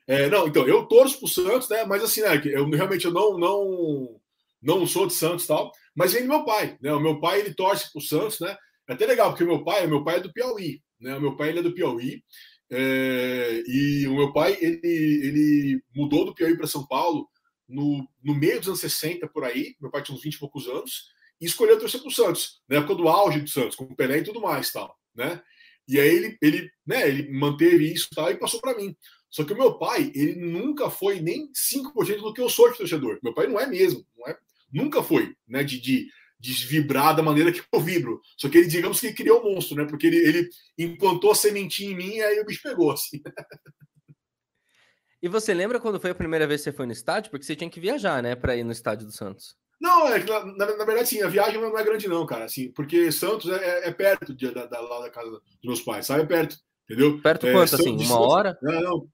[0.08, 1.86] É, não, então, eu torço pro Santos, né?
[1.86, 4.18] Mas assim, né, eu realmente eu não, não,
[4.62, 6.93] não sou de Santos tal, mas vem do meu pai, né?
[6.93, 8.56] O meu pai ele torce pro Santos, né?
[8.88, 11.15] É até legal, porque o meu pai, meu pai é do Piauí, né?
[11.15, 12.24] O meu pai ele é do Piauí.
[12.72, 17.28] É, e o meu pai ele, ele mudou do Piauí para São Paulo
[17.67, 19.76] no, no meio dos anos 60 por aí.
[19.82, 21.10] Meu pai tinha uns 20 e poucos anos
[21.41, 24.17] e escolheu torcer para o Santos, na época do auge do Santos, com o Pelé
[24.17, 25.41] e tudo mais, tal, né?
[25.88, 28.95] E aí ele, ele, né, ele manteve isso tal, e passou para mim.
[29.30, 32.78] Só que o meu pai, ele nunca foi nem 5% do que eu sou de
[32.78, 33.20] torcedor.
[33.24, 34.38] Meu pai não é mesmo, não é,
[34.74, 36.08] nunca foi, né, de, de,
[36.39, 38.20] de vibrar da maneira que eu vibro.
[38.38, 41.92] Só que ele, digamos que criou um monstro, né, porque ele, ele implantou a sementinha
[41.92, 43.22] em mim e aí o bicho pegou, assim.
[45.22, 47.30] E você lembra quando foi a primeira vez que você foi no estádio?
[47.30, 49.56] Porque você tinha que viajar, né, para ir no estádio do Santos.
[49.80, 52.46] Não, é, na, na, na, verdade, sim, a viagem não é grande, não, cara.
[52.46, 56.06] Assim, porque Santos é, é perto de, da, da, lá da casa dos meus pais,
[56.06, 56.24] sabe?
[56.24, 56.58] É perto.
[56.89, 57.21] Entendeu?
[57.21, 57.91] Perto é, quanto, assim?
[57.91, 58.60] Uma Santos, hora?
[58.63, 59.10] Não, não.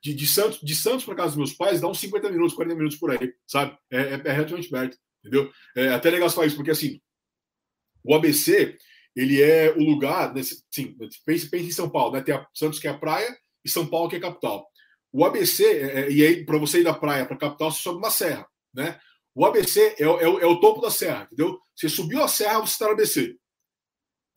[0.00, 2.76] De, de Santos, de Santos para casa dos meus pais dá uns 50 minutos, 40
[2.76, 3.76] minutos por aí, sabe?
[3.90, 5.50] É, é, é relativamente perto, entendeu?
[5.76, 7.00] É até legal falar isso, porque assim,
[8.04, 8.78] o ABC,
[9.16, 10.96] ele é o lugar, né, sim,
[11.26, 12.22] pense, pense em São Paulo, né?
[12.22, 14.70] Tem a Santos que é a praia e São Paulo que é a capital.
[15.12, 17.82] O ABC, é, é, e aí, para você ir da praia para a capital, você
[17.82, 19.00] sobe uma serra, né?
[19.34, 21.60] O ABC é, é, é, o topo da serra, entendeu?
[21.74, 23.36] Você subiu a serra, você está no ABC.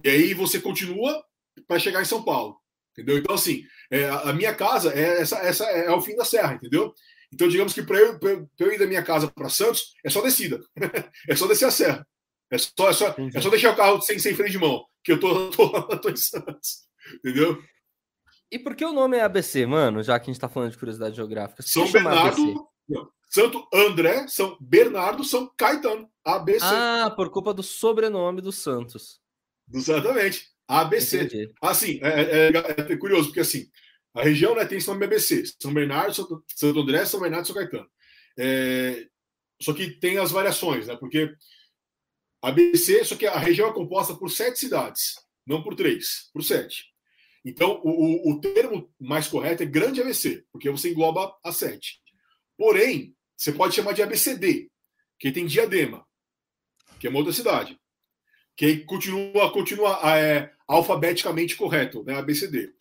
[0.04, 1.24] E aí você continua
[1.68, 2.63] para chegar em São Paulo.
[2.94, 3.18] Entendeu?
[3.18, 6.94] Então, assim, é, a minha casa é essa, essa é, o fim da serra, entendeu?
[7.34, 8.20] Então, digamos que para eu,
[8.60, 10.60] eu, ir da minha casa para Santos, é só descida.
[11.28, 12.08] é só descer a serra.
[12.52, 15.12] É só, é só, é só deixar o carro sem, sem freio de mão, que
[15.12, 16.84] eu tô, tô, tô em Santos.
[17.16, 17.60] Entendeu?
[18.52, 20.04] E por que o nome é ABC, mano?
[20.04, 21.64] Já que a gente tá falando de curiosidade geográfica.
[21.64, 22.70] São Bernardo,
[23.28, 26.08] Santo André, São Bernardo, São Caetano.
[26.24, 26.64] ABC.
[26.64, 29.20] Ah, por culpa do sobrenome dos Santos.
[29.74, 30.53] Exatamente.
[30.68, 31.24] ABC.
[31.24, 31.54] Entendi.
[31.62, 33.70] Assim, é, é, é, curioso, porque assim,
[34.14, 37.56] a região né, tem esse nome BBC, São Bernardo, Santo André, São Bernardo e São
[37.56, 37.90] Caetano.
[38.38, 39.08] É,
[39.62, 40.96] só que tem as variações, né?
[40.98, 41.34] Porque
[42.42, 45.16] ABC, só que a região é composta por sete cidades,
[45.48, 46.86] não por três, por sete.
[47.46, 52.02] Então, o, o, termo mais correto é grande ABC, porque você engloba a sete.
[52.58, 54.70] Porém, você pode chamar de ABCD,
[55.20, 56.06] que tem diadema,
[57.00, 57.78] que é uma outra cidade.
[58.56, 62.16] Que continua, continua é, alfabeticamente correto, né?
[62.16, 62.74] ABCD.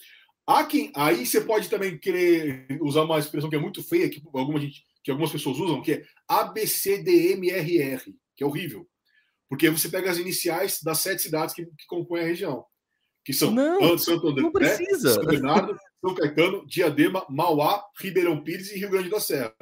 [0.46, 4.60] Aqui, aí você pode também querer usar uma expressão que é muito feia, que, alguma
[4.60, 8.88] gente, que algumas pessoas usam, que é ABCDMRR, que é horrível.
[9.48, 12.64] Porque você pega as iniciais das sete cidades que, que compõem a região
[13.24, 15.14] que são não, Santo André, não precisa.
[15.14, 19.54] São Bernardo, São Caetano, Diadema, Mauá, Ribeirão Pires e Rio Grande da Serra.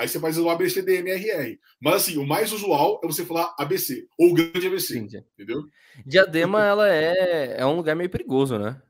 [0.00, 1.58] Aí você faz o ABCDMRR.
[1.78, 4.94] Mas assim, o mais usual é você falar ABC, ou grande ABC.
[4.94, 5.64] Sim, entendeu?
[6.06, 8.80] Diadema, ela é, é um lugar meio perigoso, né?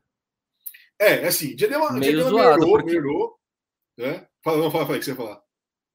[0.97, 2.85] É, é assim, Diadema, meio Diadema zoado, melhorou, porque...
[2.91, 3.35] melhorou,
[3.97, 4.25] né?
[4.41, 5.41] Fala, não, fala, fala, o que você ia falar.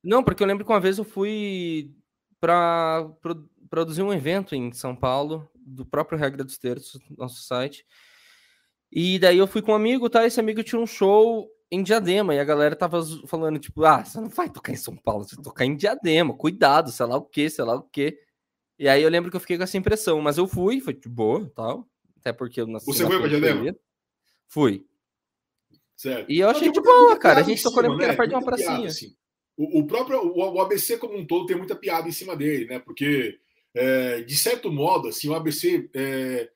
[0.04, 1.90] Não, porque eu lembro que uma vez eu fui
[2.38, 7.86] para pro, produzir um evento em São Paulo, do próprio Regra dos Terços, nosso site.
[8.92, 10.26] E daí eu fui com um amigo, tá?
[10.26, 14.20] Esse amigo tinha um show em Diadema e a galera tava falando, tipo, ah, você
[14.20, 17.24] não vai tocar em São Paulo, você vai tocar em Diadema, cuidado, sei lá o
[17.24, 18.18] que, sei lá o que.
[18.78, 21.08] E aí eu lembro que eu fiquei com essa impressão, mas eu fui, foi de
[21.08, 21.88] boa tal.
[22.18, 22.86] Até porque eu nasci.
[22.86, 23.74] Você foi pra Diadema?
[24.48, 24.84] Fui.
[25.96, 26.30] Certo.
[26.30, 27.40] E eu achei de boa, cara.
[27.40, 28.08] A gente tocou cima, porque né?
[28.10, 28.70] era perto de uma pracinha.
[28.70, 29.16] Piada, assim.
[29.56, 32.78] o, o, próprio o, ABC como um todo tem muita piada em cima dele, né?
[32.78, 33.38] Porque,
[33.74, 36.50] é, de certo modo, assim, o ABC é,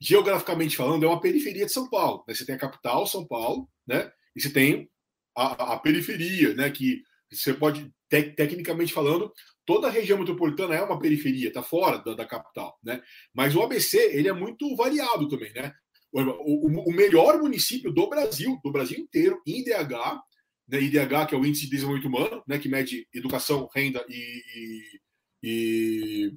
[0.00, 2.24] geograficamente falando, é uma periferia de São Paulo.
[2.26, 2.34] Né?
[2.34, 4.12] Você tem a capital, São Paulo, né?
[4.34, 4.88] E você tem
[5.36, 6.70] a, a periferia, né?
[6.70, 9.32] Que você pode, te, tecnicamente falando,
[9.64, 13.02] toda a região metropolitana é uma periferia, está fora da, da, capital, né?
[13.34, 15.72] Mas o ABC ele é muito variado também, né?
[16.10, 20.20] O, o, o, melhor município do Brasil, do Brasil inteiro, em IDH,
[20.66, 20.80] né?
[20.80, 22.58] IDH que é o Índice de Desenvolvimento Humano, né?
[22.58, 25.00] Que mede educação, renda e,
[25.42, 26.32] e,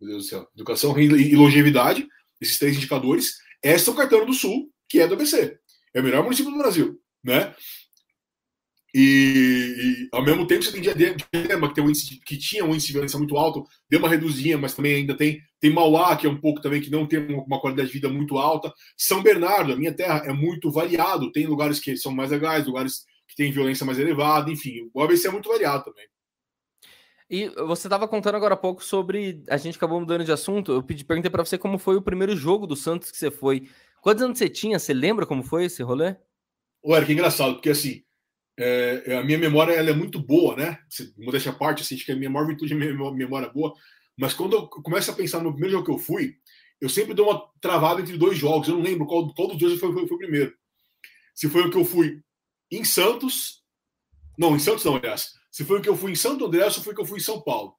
[0.00, 2.08] meu Deus do céu, educação, renda e longevidade
[2.42, 5.58] esses três indicadores, é São Caetano do Sul, que é do ABC.
[5.94, 7.54] É o melhor município do Brasil, né?
[8.94, 12.70] E, e, ao mesmo tempo você tem Diadema, que, tem um índice, que tinha um
[12.70, 15.40] índice de violência muito alto, deu uma reduzidinha, mas também ainda tem.
[15.58, 18.36] Tem Mauá, que é um pouco também que não tem uma qualidade de vida muito
[18.36, 18.72] alta.
[18.96, 21.32] São Bernardo, a minha terra, é muito variado.
[21.32, 24.90] Tem lugares que são mais legais, lugares que têm violência mais elevada, enfim.
[24.92, 26.06] O ABC é muito variado também.
[27.30, 29.42] E você estava contando agora há pouco sobre.
[29.48, 30.72] A gente acabou mudando de assunto.
[30.72, 33.68] Eu pedi, perguntei para você como foi o primeiro jogo do Santos que você foi.
[34.02, 34.78] Quantos anos você tinha?
[34.78, 36.16] Você lembra como foi esse rolê?
[36.84, 38.02] Ué, que engraçado, porque assim,
[38.58, 40.78] é, é, a minha memória ela é muito boa, né?
[41.16, 43.72] Modéstia à parte, assim, acho que a minha maior virtude é a minha memória boa.
[44.18, 46.36] Mas quando eu começo a pensar no primeiro jogo que eu fui,
[46.80, 48.68] eu sempre dou uma travada entre dois jogos.
[48.68, 50.54] Eu não lembro qual, qual dos dois foi, foi, foi o primeiro.
[51.34, 52.20] Se foi o que eu fui
[52.70, 53.62] em Santos.
[54.36, 56.70] Não, em Santos não, aliás se foi o que eu fui em Santo André ou
[56.70, 57.76] foi o que eu fui em São Paulo.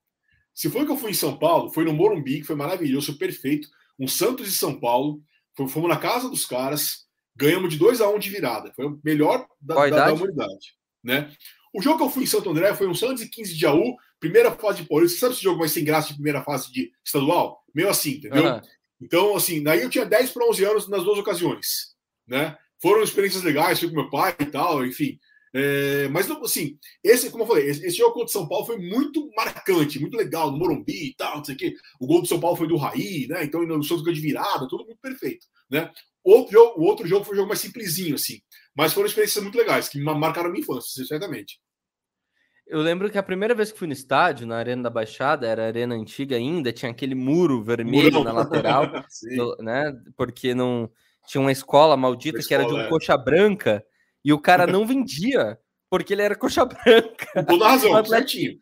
[0.54, 3.18] Se foi o que eu fui em São Paulo, foi no Morumbi, que foi maravilhoso,
[3.18, 3.68] perfeito.
[4.00, 5.24] Um Santos e São Paulo.
[5.58, 8.72] Fomos na casa dos caras, ganhamos de 2 a 1 um de virada.
[8.76, 10.76] Foi o melhor da, da, da, humanidade.
[11.04, 11.32] Né?
[11.74, 13.96] O jogo que eu fui em Santo André foi um Santos e 15 de Jaú,
[14.20, 15.16] primeira fase de Paulista.
[15.16, 17.64] Você sabe esse jogo mais sem graça de primeira fase de estadual?
[17.74, 18.46] Meio assim, entendeu?
[18.46, 18.62] Uhum.
[19.02, 21.94] Então, assim, daí eu tinha 10 para 11 anos nas duas ocasiões.
[22.28, 22.56] Né?
[22.82, 25.20] Foram experiências legais, fui com meu pai e tal, enfim.
[25.56, 28.78] É, mas, assim, esse, como eu falei, esse, esse, jogo contra o São Paulo foi
[28.78, 31.76] muito marcante, muito legal, no Morumbi e tal, não sei o quê.
[32.00, 33.44] O gol do São Paulo foi do Raí, né?
[33.44, 35.92] Então, o Santos ganhou de virada, tudo muito perfeito, né?
[36.24, 38.40] Outro jogo, o outro jogo foi um jogo mais simplesinho, assim.
[38.76, 41.60] Mas foram experiências muito legais, que marcaram a minha infância, certamente.
[42.66, 45.64] Eu lembro que a primeira vez que fui no estádio, na Arena da Baixada, era
[45.64, 48.24] a arena antiga ainda, tinha aquele muro vermelho Murão.
[48.24, 48.90] na lateral,
[49.60, 49.94] né?
[50.16, 50.90] Porque não
[51.28, 52.90] tinha uma escola maldita escola, que era de um é.
[52.90, 53.86] coxa branca
[54.24, 57.28] e o cara não vendia porque ele era coxa branca.
[57.36, 58.60] Com toda razão, certinho.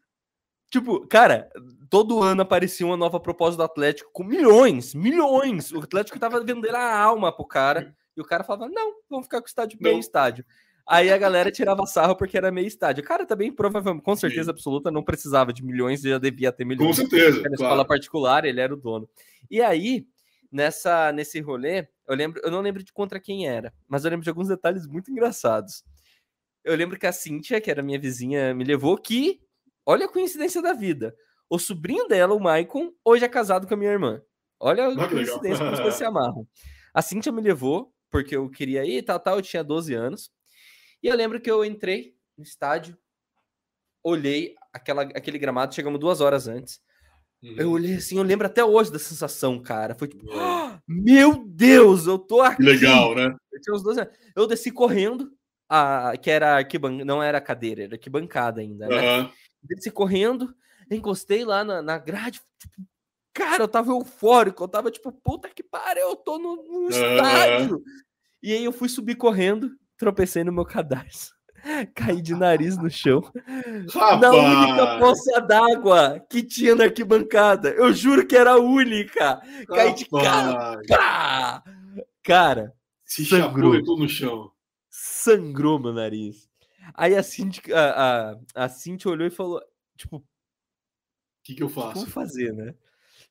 [0.71, 1.49] Tipo, cara,
[1.89, 5.73] todo ano aparecia uma nova proposta do Atlético com milhões, milhões.
[5.73, 7.93] O Atlético tava vendendo a alma pro cara.
[8.15, 10.45] E o cara falava: não, vamos ficar com o estádio meio estádio.
[10.87, 13.03] Aí a galera tirava sarro porque era meio estádio.
[13.03, 14.49] Cara, também, provavelmente, com certeza Sim.
[14.51, 16.87] absoluta, não precisava de milhões, já devia ter milhões.
[16.87, 17.39] Com certeza.
[17.39, 17.53] Era claro.
[17.53, 19.09] escola particular, ele era o dono.
[19.49, 20.07] E aí,
[20.49, 24.23] nessa nesse rolê, eu lembro, eu não lembro de contra quem era, mas eu lembro
[24.23, 25.83] de alguns detalhes muito engraçados.
[26.63, 29.41] Eu lembro que a Cíntia, que era minha vizinha, me levou que,
[29.85, 31.15] olha a coincidência da vida.
[31.49, 34.21] O sobrinho dela, o Maicon, hoje é casado com a minha irmã.
[34.59, 36.47] Olha a coincidência como as coisas se amarram.
[36.93, 40.29] A Cíntia me levou, porque eu queria ir, tal, tal, eu tinha 12 anos.
[41.01, 42.97] E eu lembro que eu entrei no estádio,
[44.03, 46.81] olhei aquela, aquele gramado, chegamos duas horas antes.
[47.41, 47.55] Uhum.
[47.57, 49.95] Eu olhei assim, eu lembro até hoje da sensação, cara.
[49.95, 52.61] Foi tipo, oh, meu Deus, eu tô aqui.
[52.61, 53.33] Legal, né?
[53.51, 54.13] Eu, tinha uns 12 anos.
[54.35, 55.31] eu desci correndo,
[55.67, 59.21] a, que era arquibancada, não era cadeira, era arquibancada ainda, né?
[59.21, 59.31] Uhum.
[59.63, 60.53] Desci correndo,
[60.89, 62.75] encostei lá na, na grade, tipo,
[63.33, 66.89] cara, eu tava eufórico, eu tava tipo, puta que pariu, eu tô no, no uhum.
[66.89, 67.83] estádio.
[68.41, 71.31] E aí eu fui subir correndo, tropecei no meu cadarço.
[71.95, 73.21] Caí de nariz no chão.
[73.93, 74.21] Rapaz.
[74.21, 77.69] Na única poça d'água que tinha na arquibancada.
[77.69, 79.41] Eu juro que era a única.
[79.67, 80.81] Caí de cara.
[80.87, 81.63] Pá!
[82.23, 84.51] Cara, se sangrou no chão.
[84.89, 86.50] Sangrou meu nariz.
[86.93, 89.61] Aí a Cintia, a, a, a Cintia olhou e falou:
[89.95, 90.23] Tipo, o
[91.43, 91.93] que, que eu faço?
[91.93, 92.73] Como fazer, né?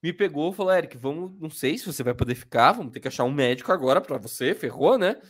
[0.03, 3.01] Me pegou e falou: Eric, vamos, não sei se você vai poder ficar, vamos ter
[3.01, 5.21] que achar um médico agora para você, ferrou, né?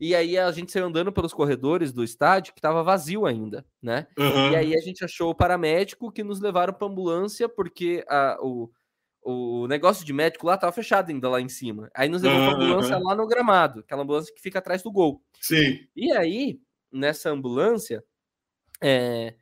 [0.00, 4.08] E aí a gente saiu andando pelos corredores do estádio que estava vazio ainda, né?
[4.18, 4.50] Uhum.
[4.50, 8.70] E aí a gente achou o paramédico que nos levaram para ambulância porque a, o,
[9.22, 11.90] o negócio de médico lá estava fechado ainda lá em cima.
[11.94, 12.46] Aí nos levou uhum.
[12.46, 15.22] para ambulância lá no gramado, aquela ambulância que fica atrás do gol.
[15.40, 15.78] Sim.
[15.94, 16.58] E aí
[16.94, 18.02] nessa ambulância
[18.80, 19.34] é,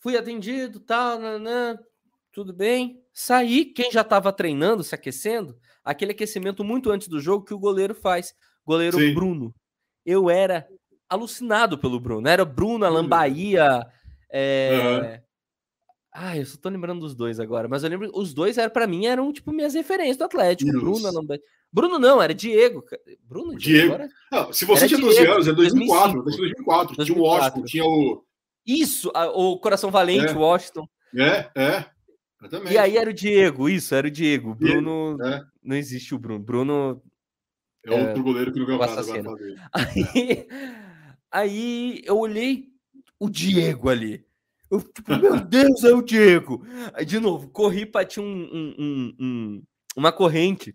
[0.00, 1.78] fui atendido, tal, nanã,
[2.32, 3.02] tudo bem.
[3.12, 7.58] Saí, quem já estava treinando, se aquecendo, aquele aquecimento muito antes do jogo que o
[7.58, 8.34] goleiro faz.
[8.64, 9.14] Goleiro Sim.
[9.14, 9.54] Bruno
[10.04, 10.66] eu era
[11.08, 12.28] alucinado pelo Bruno.
[12.28, 13.86] Era Bruno, Bahia.
[14.30, 15.22] É...
[16.12, 18.86] Ah, eu só tô lembrando dos dois agora, mas eu lembro, os dois eram para
[18.86, 20.70] mim eram tipo minhas referências do Atlético.
[20.70, 20.82] Deus.
[20.82, 21.42] Bruno, Bahia.
[21.72, 22.84] Bruno não, era Diego.
[23.24, 23.94] Bruno, Diego.
[23.94, 24.10] Agora...
[24.30, 27.04] Não, se você era tinha 12 Diego, anos, é 2004, 2004, 2004.
[27.06, 28.24] Tinha o Washington, tinha o
[28.66, 30.36] Isso, o Coração Valente, é.
[30.36, 30.86] Washington.
[31.16, 31.86] É, é.
[32.38, 32.74] Exatamente.
[32.74, 34.54] E aí era o Diego, isso, era o Diego.
[34.54, 35.42] Bruno, é.
[35.62, 36.44] não existe o Bruno.
[36.44, 37.02] Bruno
[37.86, 39.56] é outro é, goleiro que campeonato agora fazer.
[39.72, 40.46] Aí,
[41.30, 42.68] aí eu olhei
[43.18, 44.26] o Diego ali.
[44.72, 46.64] Eu, tipo, meu Deus, é o Diego.
[46.94, 49.62] Aí, de novo, corri para tinha um, um, um,
[49.94, 50.74] uma corrente.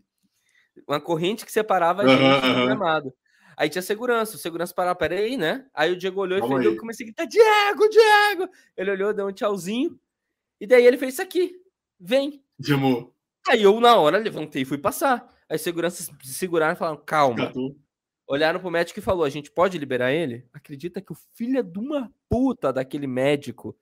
[0.87, 3.11] Uma corrente que separava a gente do gramado.
[3.57, 5.65] Aí tinha segurança, o segurança parava, peraí, né?
[5.73, 8.51] Aí o Diego olhou Calma e fez, eu comecei a gritar, Diego, Diego!
[8.77, 9.99] Ele olhou, deu um tchauzinho,
[10.61, 11.59] e daí ele fez isso aqui,
[11.99, 12.43] vem.
[12.61, 13.15] Chamou.
[13.49, 15.27] Aí eu, na hora, levantei e fui passar.
[15.49, 17.51] Aí seguranças se seguraram e falaram: calma.
[18.27, 20.45] Olharam pro médico e falou: a gente pode liberar ele?
[20.53, 23.75] Acredita que o filho de uma puta daquele médico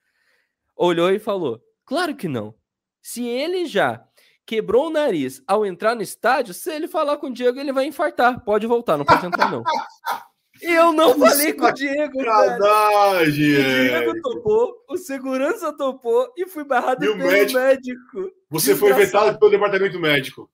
[0.75, 2.53] olhou e falou: claro que não.
[3.01, 4.03] Se ele já
[4.45, 7.85] quebrou o nariz ao entrar no estádio, se ele falar com o Diego, ele vai
[7.85, 8.43] infartar.
[8.43, 9.63] Pode voltar, não pode entrar, não.
[10.61, 12.23] Eu não falei com o Diego.
[12.23, 17.59] Sacanagem, O Diego topou, o segurança topou e fui barrado e pelo médico.
[17.59, 18.31] médico.
[18.49, 20.49] Você foi vetado pelo departamento médico.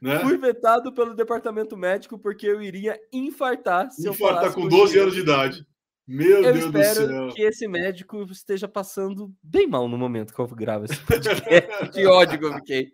[0.00, 0.18] Né?
[0.18, 5.14] Fui vetado pelo departamento médico porque eu iria infartar se infartar eu com 12 anos
[5.14, 5.66] de idade.
[6.12, 6.82] Meu eu Deus do céu.
[6.82, 11.88] espero que esse médico esteja passando bem mal no momento que eu gravo esse podcast.
[11.90, 12.92] que ódio que eu fiquei.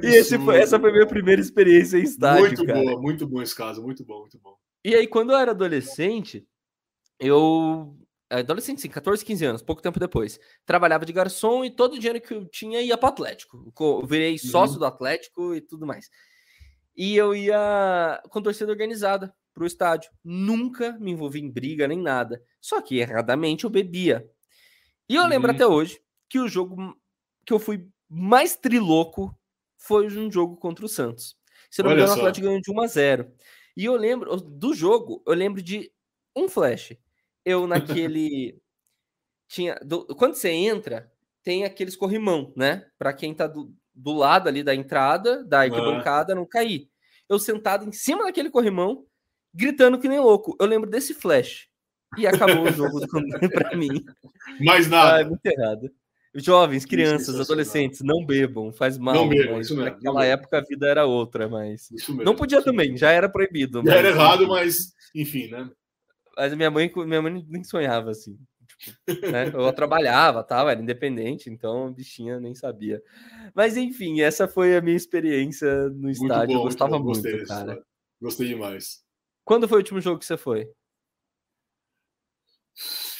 [0.00, 2.80] Que e foi, essa foi a minha primeira experiência em estádio, Muito cara.
[2.80, 4.56] boa, muito bom esse caso, muito bom, muito bom.
[4.82, 6.46] E aí, quando eu era adolescente,
[7.20, 7.94] eu
[8.30, 10.40] adolescente, sim, 14, 15 anos, pouco tempo depois.
[10.64, 13.70] Trabalhava de garçom e todo o dinheiro que eu tinha ia para Atlético.
[13.78, 14.38] Eu virei uhum.
[14.38, 14.80] sócio uhum.
[14.80, 16.08] do Atlético e tudo mais.
[16.96, 20.10] E eu ia com torcida organizada para o estádio.
[20.24, 22.40] Nunca me envolvi em briga nem nada.
[22.60, 24.24] Só que erradamente eu bebia.
[25.08, 25.28] E eu uhum.
[25.28, 26.96] lembro até hoje que o jogo
[27.44, 29.36] que eu fui mais triloco
[29.76, 31.36] foi um jogo contra o Santos.
[31.70, 33.32] Se não me engano, o Atlético ganhou de 1 a 0.
[33.76, 35.90] E eu lembro do jogo, eu lembro de
[36.36, 36.96] um flash
[37.44, 38.60] eu naquele.
[39.48, 40.04] tinha do...
[40.14, 41.10] Quando você entra,
[41.42, 42.86] tem aqueles corrimão, né?
[42.98, 46.40] Para quem tá do, do lado ali da entrada, da arquibancada, uhum.
[46.40, 46.90] não cair.
[47.28, 49.06] Eu sentado em cima daquele corrimão,
[49.58, 50.56] gritando que nem louco.
[50.60, 51.66] Eu lembro desse flash.
[52.16, 53.00] E acabou o jogo
[53.52, 54.04] para mim.
[54.60, 55.16] Mais nada.
[55.16, 55.90] Ah, é muito errado.
[56.34, 59.14] Jovens, crianças, adolescentes, não bebam, faz mal.
[59.14, 59.90] Não bebam, isso mesmo.
[59.90, 61.88] Naquela época a vida era outra, mas.
[62.08, 63.82] Não podia também, já era proibido.
[63.84, 65.68] Já era errado, mas, enfim, né?
[66.36, 68.38] Mas minha mãe, minha mãe nem sonhava assim.
[68.78, 69.50] Tipo, né?
[69.52, 73.02] Eu trabalhava, tal, era independente, então bichinha nem sabia.
[73.54, 76.54] Mas enfim, essa foi a minha experiência no muito estádio.
[76.54, 77.82] Bom, eu gostava muito, muito cara.
[78.20, 79.07] Gostei demais.
[79.48, 80.68] Quando foi o último jogo que você foi?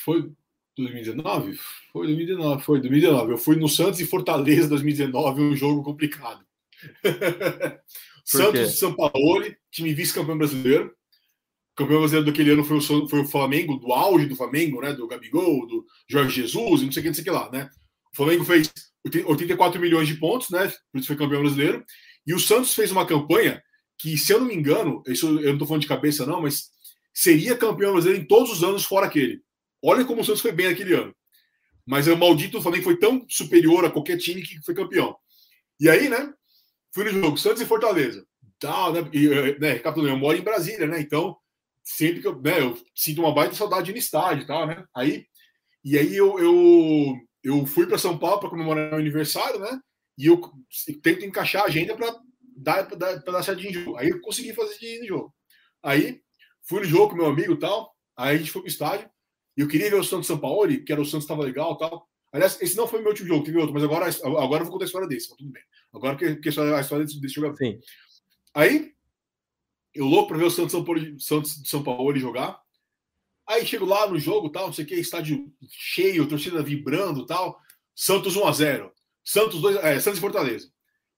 [0.04, 0.30] Foi
[0.76, 1.56] 2019?
[1.90, 3.32] Foi 2019, foi 2019.
[3.32, 6.44] Eu fui no Santos e Fortaleza 2019, um jogo complicado.
[8.26, 10.94] Santos e São Paulo, time vice-campeão brasileiro
[11.74, 14.92] campeão brasileiro daquele ano foi o, foi o Flamengo, do auge do Flamengo, né?
[14.92, 17.70] Do Gabigol, do Jorge Jesus, não sei o que, não sei o que lá, né?
[18.12, 18.70] O Flamengo fez
[19.24, 20.70] 84 milhões de pontos, né?
[20.92, 21.82] Por isso foi campeão brasileiro.
[22.26, 23.62] E o Santos fez uma campanha
[23.98, 26.70] que, se eu não me engano, isso eu não tô falando de cabeça, não, mas
[27.12, 29.42] seria campeão brasileiro em todos os anos fora aquele.
[29.82, 31.14] Olha como o Santos foi bem aquele ano.
[31.84, 35.16] Mas o maldito Flamengo foi tão superior a qualquer time que foi campeão.
[35.80, 36.32] E aí, né?
[36.92, 38.24] Fui no jogo, Santos e Fortaleza.
[38.59, 39.09] Tal, né?
[39.12, 41.01] E, né, recapitulando, eu moro em Brasília, né?
[41.01, 41.36] Então,
[41.82, 44.84] sempre que eu, né, eu sinto uma baita saudade no estádio e tal, né?
[44.94, 45.24] Aí,
[45.84, 49.80] e aí eu, eu, eu fui para São Paulo para comemorar meu aniversário, né?
[50.18, 50.40] E eu
[51.03, 52.14] tento encaixar a agenda para
[52.62, 53.96] pra dar certo de jogo.
[53.96, 55.34] Aí eu consegui fazer de jogo.
[55.82, 56.20] Aí
[56.62, 57.94] fui no jogo com meu amigo e tal.
[58.16, 59.09] Aí a gente foi pro estádio.
[59.56, 61.78] E eu queria ver o Santos São Paulo, que era o Santos estava legal e
[61.78, 62.09] tal.
[62.32, 64.84] Aliás, esse não foi meu último jogo, teve outro, mas agora, agora eu vou contar
[64.84, 65.62] a história desse, mas tudo bem.
[65.92, 67.56] Agora que, que a história desse, desse jogador.
[67.56, 67.80] Sim.
[68.54, 68.92] Aí,
[69.94, 72.61] eu louco para ver o Santos São Paulo, Santos de São Paulo jogar.
[73.46, 77.59] Aí chego lá no jogo, tal, não sei o que, estádio cheio, torcida vibrando tal.
[77.94, 78.92] Santos 1 a 0
[79.24, 80.70] Santos 2 é, Santos e Fortaleza.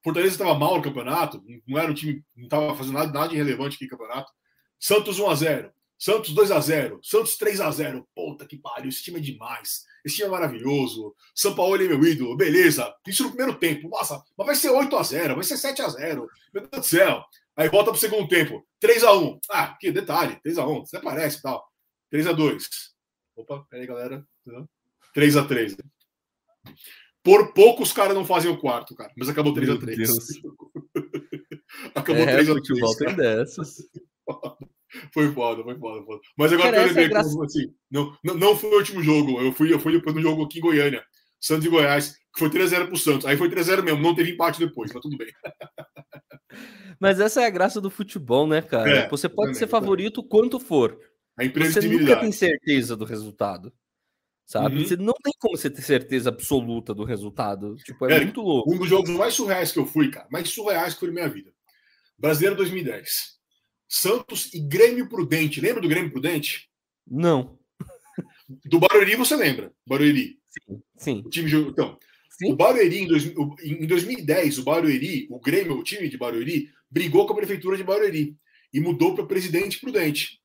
[0.03, 3.37] Fortaleza estava mal no campeonato, não era um time, não estava fazendo nada, nada de
[3.37, 4.33] relevante aqui no campeonato.
[4.79, 8.89] Santos 1 a 0 Santos 2 a 0 Santos 3 a 0 Puta que pariu,
[8.89, 9.85] esse time é demais.
[10.03, 11.15] Esse time é maravilhoso.
[11.35, 12.91] São Paulo é meu ídolo, beleza.
[13.07, 13.91] Isso no primeiro tempo.
[13.91, 16.89] Nossa, mas vai ser 8 a 0 vai ser 7 a 0 Meu Deus do
[16.89, 17.23] céu.
[17.55, 18.67] Aí volta pro segundo tempo.
[18.81, 20.41] 3 a 1 Ah, que detalhe.
[20.43, 21.71] 3 a 1 Até parece tal.
[22.11, 22.69] 3 a 2
[23.37, 24.27] Opa, peraí, galera.
[25.13, 25.77] 3 a 3
[27.23, 29.13] Por pouco os caras não fazem o quarto, cara.
[29.17, 30.11] Mas acabou 3 a 3
[31.95, 33.77] acabou é, 3 a 3 Volta dessas.
[35.15, 36.21] Foi foda, foi foda, foda.
[36.37, 37.45] Mas agora Cara, que eu lembrei, é graça...
[37.45, 39.41] assim, não, não, não foi o último jogo.
[39.41, 41.05] Eu fui, eu fui depois do jogo aqui em Goiânia,
[41.41, 43.25] Santos e Goiás, que foi 3x0 pro Santos.
[43.25, 45.29] Aí foi 3x0 mesmo, não teve empate depois, mas tudo bem.
[46.99, 48.91] Mas essa é a graça do futebol, né, cara?
[48.91, 50.99] É, Você pode ser favorito quanto for.
[51.39, 53.73] A Você nunca tem certeza do resultado.
[54.51, 54.79] Sabe?
[54.79, 54.85] Uhum.
[54.85, 57.77] Você não tem como você ter certeza absoluta do resultado.
[57.85, 58.75] Tipo, é, é muito louco.
[58.75, 61.29] Um dos jogos mais surreais que eu fui, cara, mais surreais que foi na minha
[61.29, 61.53] vida.
[62.19, 63.39] Brasileiro 2010.
[63.89, 65.61] Santos e Grêmio Prudente.
[65.61, 66.69] Lembra do Grêmio Prudente?
[67.09, 67.61] Não.
[68.65, 69.73] Do Barueri você lembra?
[69.87, 70.37] Barueri.
[70.49, 70.83] Sim.
[70.97, 71.23] sim.
[71.25, 71.97] O time então,
[72.37, 72.53] sim.
[72.53, 73.27] o Barueri em, dois,
[73.63, 77.85] em 2010, o Barueri, o Grêmio, o time de Barueri, brigou com a prefeitura de
[77.85, 78.37] Barueri
[78.75, 80.41] e mudou para Presidente Prudente.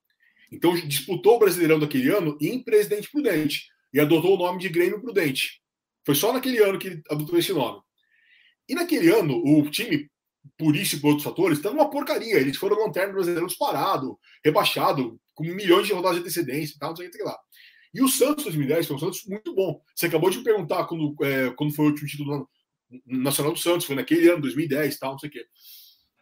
[0.52, 5.02] Então disputou o Brasileirão daquele ano em Presidente Prudente e adotou o nome de Grêmio
[5.02, 5.62] Prudente.
[6.06, 7.82] Foi só naquele ano que ele adotou esse nome.
[8.68, 10.10] E naquele ano, o time
[10.58, 12.36] por isso e por outros fatores, estão uma porcaria.
[12.36, 16.96] Eles foram lanterna brasileiro disparado, rebaixado, com milhões de rodadas de antecedência e tal, não
[16.98, 17.38] sei o que lá.
[17.94, 19.82] E o Santos 2010 foi um Santos muito bom.
[19.96, 22.50] Você acabou de me perguntar quando, é, quando foi o último título
[23.06, 25.46] nacional do Santos, foi naquele ano, 2010 tal, não sei o quê.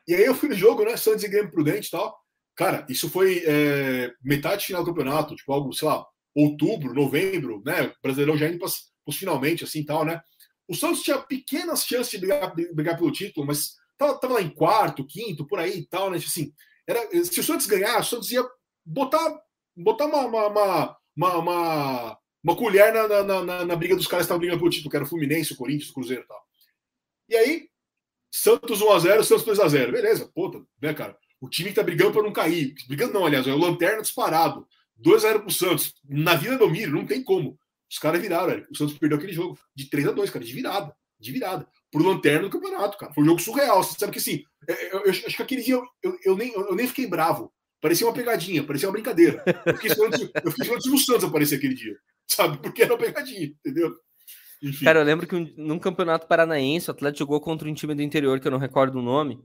[0.08, 0.96] E aí eu fui no jogo, né?
[0.96, 2.16] Santos e Grêmio Prudente e tal.
[2.56, 6.06] Cara, isso foi é, metade final do campeonato, tipo algo, sei lá,
[6.36, 7.94] outubro, novembro, né?
[8.02, 10.22] Brasileirão já indo para os finalmente, assim tal, né?
[10.68, 14.50] O Santos tinha pequenas chances de brigar, brigar pelo título, mas Tava, tava lá em
[14.50, 16.18] quarto, quinto, por aí e tal, né?
[16.18, 16.54] Assim,
[16.88, 18.44] era, se o Santos ganhar, o Santos ia
[18.86, 19.40] botar,
[19.76, 20.48] botar uma, uma,
[21.16, 24.72] uma, uma, uma colher na, na, na, na, briga dos caras que estavam brigando pelo
[24.72, 26.44] título, que era o Fluminense, o Corinthians, o Cruzeiro e tal.
[27.30, 27.70] E aí,
[28.32, 29.92] Santos 1x0, Santos 2x0.
[29.92, 31.18] Beleza, puta, né, cara?
[31.40, 32.74] O time que tá brigando para não cair.
[32.88, 34.68] Brigando não, aliás, é o Lanterna disparado.
[35.02, 35.94] 2x0 pro Santos.
[36.08, 37.58] Na Vila Belmiro, não tem como.
[37.90, 38.68] Os caras viraram, velho.
[38.72, 40.96] O Santos perdeu aquele jogo de 3 a 2 cara, de virada.
[41.20, 43.14] De virada pro lanterna do campeonato, cara.
[43.14, 43.84] Foi um jogo surreal.
[43.84, 46.76] Você sabe que assim, eu, eu, eu acho que aquele dia eu, eu, nem, eu
[46.76, 47.54] nem fiquei bravo.
[47.80, 49.44] Parecia uma pegadinha, parecia uma brincadeira.
[49.66, 52.58] Eu fiquei esperando, eu fiquei esperando o Santos aparecer aquele dia, sabe?
[52.58, 53.94] Porque era uma pegadinha, entendeu?
[54.62, 54.86] Enfim.
[54.86, 58.02] Cara, eu lembro que um, num campeonato paranaense, o Atlético jogou contra um time do
[58.02, 59.38] interior que eu não recordo o nome.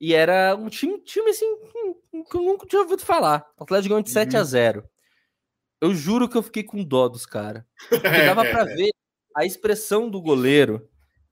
[0.00, 1.46] E era um time, time assim,
[2.30, 3.46] que eu nunca tinha ouvido falar.
[3.58, 4.40] O Atlético ganhou de 7 uhum.
[4.40, 4.84] a 0
[5.80, 7.64] Eu juro que eu fiquei com dó dos caras.
[7.88, 8.90] Porque dava pra ver
[9.34, 10.88] a expressão do goleiro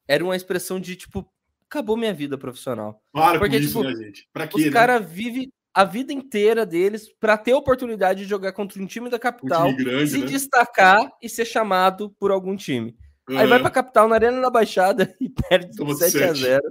[0.06, 1.26] era uma expressão de tipo,
[1.66, 3.02] acabou minha vida profissional.
[3.12, 4.28] Claro, Porque, tipo, isso, né, gente?
[4.32, 4.70] Pra quê, os né?
[4.70, 9.10] caras vivem a vida inteira deles para ter a oportunidade de jogar contra um time
[9.10, 10.26] da capital, um time grande, se né?
[10.26, 12.96] destacar e ser chamado por algum time.
[13.28, 13.38] Uhum.
[13.38, 16.62] Aí vai pra capital na Arena da Baixada e perde 7 a 0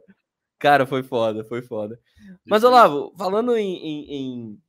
[0.63, 1.99] Cara, foi foda, foi foda.
[2.45, 4.61] Mas, Olavo, falando em, em, em,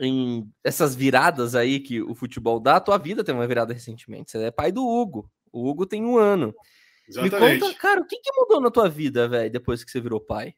[0.00, 4.30] em, essas viradas aí que o futebol dá, a tua vida tem uma virada recentemente.
[4.30, 5.30] Você é pai do Hugo.
[5.52, 6.54] O Hugo tem um ano.
[7.06, 7.52] Exatamente.
[7.52, 10.18] Me conta, cara, o que, que mudou na tua vida, velho, depois que você virou
[10.18, 10.54] pai?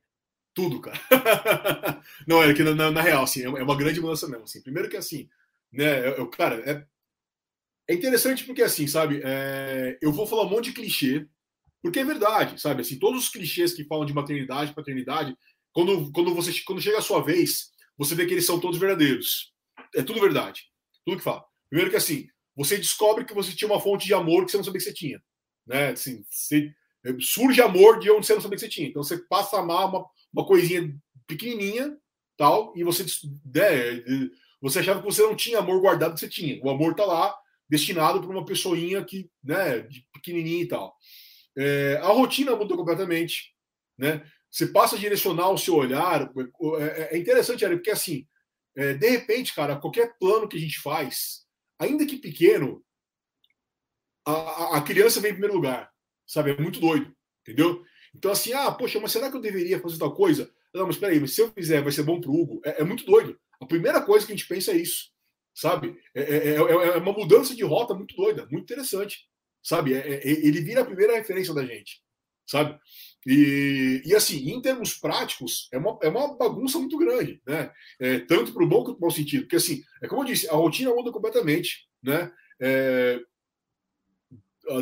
[0.54, 0.96] Tudo, cara.
[2.24, 4.44] Não, é que na, na, real, assim, é uma é grande mudança mesmo.
[4.44, 4.62] Assim.
[4.62, 5.28] Primeiro que assim,
[5.72, 6.86] né, eu, cara, é,
[7.88, 11.26] é interessante porque assim, sabe, é, eu vou falar um monte de clichê,
[11.86, 15.36] porque é verdade, sabe, assim, todos os clichês que falam de maternidade, paternidade,
[15.72, 19.52] quando, quando você quando chega a sua vez, você vê que eles são todos verdadeiros.
[19.94, 20.64] É tudo verdade.
[21.04, 21.44] Tudo que fala.
[21.68, 22.26] Primeiro que assim,
[22.56, 24.92] você descobre que você tinha uma fonte de amor que você não sabia que você
[24.92, 25.22] tinha
[25.66, 25.88] né?
[25.90, 26.72] Assim, você,
[27.20, 28.88] surge amor de onde você não sabia que você tinha.
[28.88, 30.94] Então você passa a amar uma, uma coisinha
[31.26, 31.96] pequenininha,
[32.36, 33.04] tal, e você,
[33.44, 34.04] né,
[34.60, 36.60] você achava que você não tinha amor guardado que você tinha.
[36.62, 37.34] O amor tá lá,
[37.68, 40.94] destinado para uma pessoinha que, né, pequenininha e tal.
[41.56, 43.54] É, a rotina mudou completamente,
[43.98, 44.24] né?
[44.50, 46.30] Você passa a direcionar o seu olhar.
[46.78, 48.26] É, é, é interessante, Ari, porque assim,
[48.76, 51.46] é, de repente, cara, qualquer plano que a gente faz,
[51.78, 52.84] ainda que pequeno,
[54.26, 55.90] a, a criança vem em primeiro lugar,
[56.26, 56.50] sabe?
[56.50, 57.84] É muito doido, entendeu?
[58.14, 60.50] Então, assim, ah, poxa, mas será que eu deveria fazer tal coisa?
[60.74, 62.60] Não, mas peraí, se eu fizer, vai ser bom pro Hugo.
[62.64, 63.38] É, é muito doido.
[63.60, 65.10] A primeira coisa que a gente pensa é isso,
[65.54, 65.98] sabe?
[66.14, 69.26] É, é, é, é uma mudança de rota muito doida, muito interessante,
[69.66, 69.94] sabe?
[69.94, 72.00] É, é, ele vira a primeira referência da gente,
[72.46, 72.78] sabe?
[73.26, 77.72] E, e assim, em termos práticos, é uma, é uma bagunça muito grande, né?
[77.98, 79.42] É, tanto para o bom quanto para o mau sentido.
[79.42, 82.30] Porque, assim, é como eu disse, a rotina muda completamente, né?
[82.60, 83.20] É,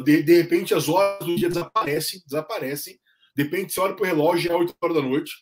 [0.04, 3.00] de, de repente, as horas do dia desaparecem, desaparecem.
[3.34, 5.32] De repente, você olha para o relógio, é 8 horas da noite,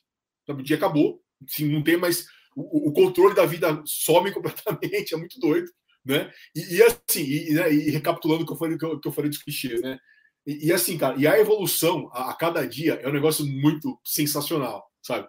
[0.46, 0.62] sabe?
[0.62, 2.26] o dia acabou, assim, não tem mais.
[2.54, 5.68] O, o, controle da vida some completamente, é muito doido,
[6.04, 6.30] né?
[6.54, 9.12] E, e assim, e, né, e, recapitulando o que eu falei, que eu, que eu
[9.12, 9.98] falei dos clichês, né?
[10.46, 13.98] E, e, assim, cara, e a evolução a, a, cada dia é um negócio muito
[14.04, 15.28] sensacional, sabe?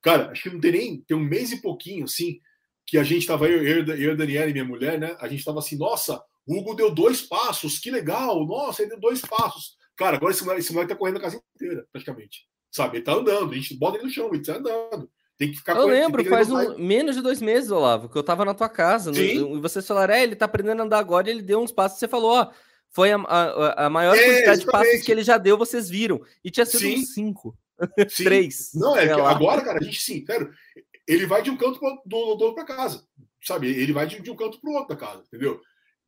[0.00, 1.00] Cara, acho que não tem nem.
[1.02, 2.40] Tem um mês e pouquinho, assim,
[2.86, 5.16] que a gente tava, eu, eu, eu Daniela e minha mulher, né?
[5.20, 9.20] A gente tava assim, nossa, Hugo deu dois passos, que legal, nossa, ele deu dois
[9.20, 9.76] passos.
[9.96, 12.46] Cara, agora esse moleque, esse moleque tá correndo a casa inteira, praticamente.
[12.70, 12.98] Sabe?
[12.98, 15.10] Ele tá andando, a gente bota ele no chão, ele tá andando.
[15.42, 18.44] Tem que ficar Eu lembro, faz um, menos de dois meses, Olavo, que eu tava
[18.44, 19.10] na tua casa.
[19.10, 21.98] E vocês falaram, é, ele tá aprendendo a andar agora, ele deu uns passos.
[21.98, 22.50] Você falou, ó,
[22.90, 24.64] foi a, a, a maior é, quantidade exatamente.
[24.64, 26.20] de passos que ele já deu, vocês viram.
[26.44, 26.94] E tinha sido sim.
[26.94, 27.58] uns cinco.
[28.08, 28.22] Sim.
[28.22, 28.70] Três.
[28.74, 30.52] Não, é agora, cara, a gente sim, sério,
[31.04, 33.02] ele vai de um canto pro, do, outro para casa.
[33.42, 33.66] Sabe?
[33.68, 35.60] Ele vai de, de um canto para o outro da casa, entendeu?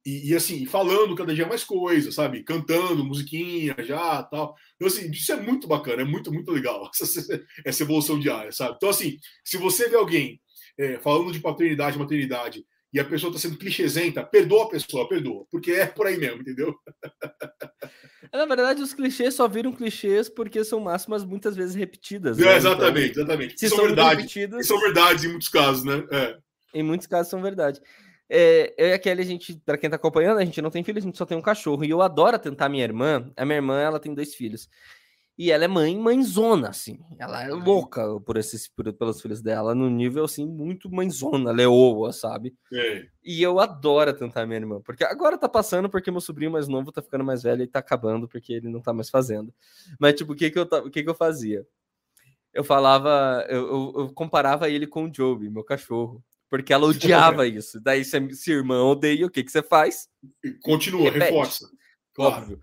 [0.05, 2.43] E, e, assim, falando cada dia mais coisas, sabe?
[2.43, 4.55] Cantando, musiquinha já tal.
[4.77, 8.75] Então, assim, isso é muito bacana, é muito, muito legal, essa, essa evolução diária, sabe?
[8.77, 10.41] Então, assim, se você vê alguém
[10.79, 15.45] é, falando de paternidade, maternidade, e a pessoa está sendo clichêsenta, perdoa a pessoa, perdoa,
[15.51, 16.73] porque é por aí mesmo, entendeu?
[18.31, 22.39] É, na verdade, os clichês só viram clichês porque são máximas muitas vezes repetidas.
[22.39, 22.57] É, né?
[22.57, 23.59] Exatamente, então, exatamente.
[23.59, 24.67] Se são, são verdade, repetidas...
[24.67, 26.07] são verdades em muitos casos, né?
[26.13, 26.37] É.
[26.73, 27.81] Em muitos casos são verdade.
[28.37, 30.83] É, eu e a Kelly, a gente, pra quem tá acompanhando, a gente não tem
[30.83, 31.85] filho, a gente só tem um cachorro.
[31.85, 33.31] E eu adoro tentar minha irmã.
[33.37, 34.69] A minha irmã, ela tem dois filhos.
[35.39, 36.99] E ela é mãe, mãezona, assim.
[37.17, 42.13] Ela é louca por esses, por, pelos filhos dela, no nível, assim, muito mãezona, leoa,
[42.13, 42.57] sabe?
[42.73, 43.07] É.
[43.23, 44.81] E eu adoro tentar minha irmã.
[44.81, 47.79] Porque agora tá passando porque meu sobrinho mais novo tá ficando mais velho e tá
[47.79, 49.55] acabando porque ele não tá mais fazendo.
[49.97, 51.65] Mas, tipo, o que que eu, o que que eu fazia?
[52.53, 56.21] Eu falava, eu, eu, eu comparava ele com o Joby, meu cachorro
[56.57, 57.81] porque ela odiava isso.
[57.81, 60.09] Daí, se, se irmã odeia, o que, que você faz?
[60.63, 61.25] Continua, Repete.
[61.25, 61.69] reforça.
[62.15, 62.43] Claro.
[62.43, 62.61] Óbvio.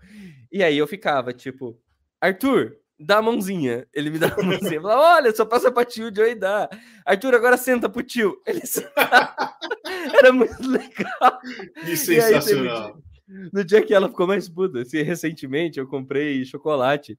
[0.50, 1.78] E aí eu ficava, tipo,
[2.18, 3.86] Arthur, dá a mãozinha.
[3.92, 4.80] Ele me dá a mãozinha.
[4.80, 6.70] Falava, olha, só passa pra tio, Joey dá.
[7.04, 8.40] Arthur, agora senta pro tio.
[8.46, 8.62] Ele
[10.14, 11.38] Era muito legal.
[11.84, 12.96] Que sensacional.
[12.96, 17.18] Aí, no dia que ela ficou mais puta, assim, recentemente eu comprei chocolate.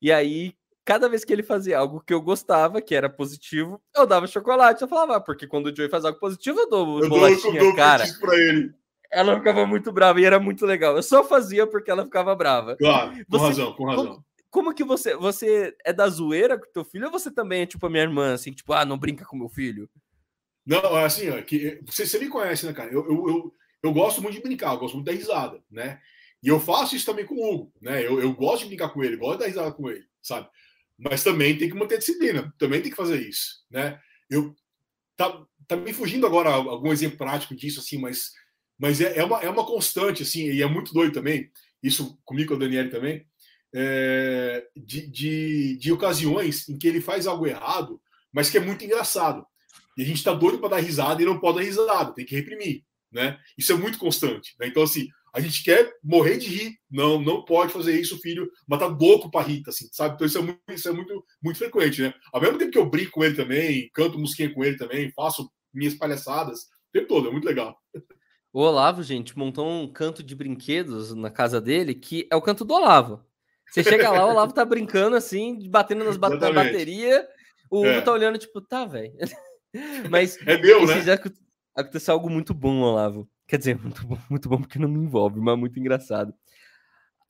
[0.00, 0.54] E aí
[0.84, 4.82] cada vez que ele fazia algo que eu gostava, que era positivo, eu dava chocolate.
[4.82, 7.74] Eu falava, ah, porque quando o Joey faz algo positivo, eu dou eu bolachinha, dou,
[7.74, 8.04] cara.
[8.20, 8.74] Pra ele.
[9.10, 10.96] Ela ficava muito brava e era muito legal.
[10.96, 12.76] Eu só fazia porque ela ficava brava.
[12.76, 14.06] Claro, com você, razão, com razão.
[14.06, 17.66] Como, como, que você, você é da zoeira com teu filho ou você também é
[17.66, 19.88] tipo a minha irmã, assim, tipo, ah, não brinca com meu filho?
[20.64, 22.90] Não, assim, ó, que, você, você me conhece, né, cara?
[22.90, 26.00] Eu, eu, eu, eu gosto muito de brincar, eu gosto muito da risada, né?
[26.42, 28.04] E eu faço isso também com o Hugo, né?
[28.04, 30.48] Eu, eu gosto de brincar com ele, gosto de dar risada com ele, sabe?
[31.02, 33.98] Mas também tem que manter disciplina, também tem que fazer isso, né?
[34.30, 34.54] Eu
[35.16, 38.30] tá, tá me fugindo agora algum exemplo prático disso, assim, mas,
[38.78, 41.50] mas é, é, uma, é uma constante, assim, e é muito doido também,
[41.82, 43.26] isso comigo com o Daniel também,
[43.74, 48.00] é, de, de, de ocasiões em que ele faz algo errado,
[48.32, 49.44] mas que é muito engraçado.
[49.96, 52.36] E a gente tá doido para dar risada e não pode dar risada, tem que
[52.36, 53.38] reprimir, né?
[53.58, 54.54] Isso é muito constante.
[54.58, 54.68] Né?
[54.68, 56.76] Então, assim, a gente quer morrer de rir.
[56.90, 58.50] Não, não pode fazer isso, filho.
[58.68, 60.14] Mas tá louco pra rir, assim, sabe?
[60.14, 62.14] Então isso é muito, isso é muito, muito frequente, né?
[62.32, 65.50] Ao mesmo tempo que eu brinco com ele também, canto musiquinha com ele também, faço
[65.72, 67.76] minhas palhaçadas, o tempo todo, é muito legal.
[68.52, 72.64] O Olavo, gente, montou um canto de brinquedos na casa dele que é o canto
[72.64, 73.24] do Olavo.
[73.70, 77.26] Você chega lá, o Olavo tá brincando assim, batendo nas bat na bateria,
[77.70, 78.00] o Hugo é.
[78.02, 79.14] tá olhando, tipo, tá, velho.
[80.10, 81.00] Mas é meu, né?
[81.00, 81.18] Já
[81.74, 83.26] aconteceu algo muito bom, Olavo.
[83.52, 86.32] Quer dizer, muito bom, muito bom porque não me envolve, mas muito engraçado.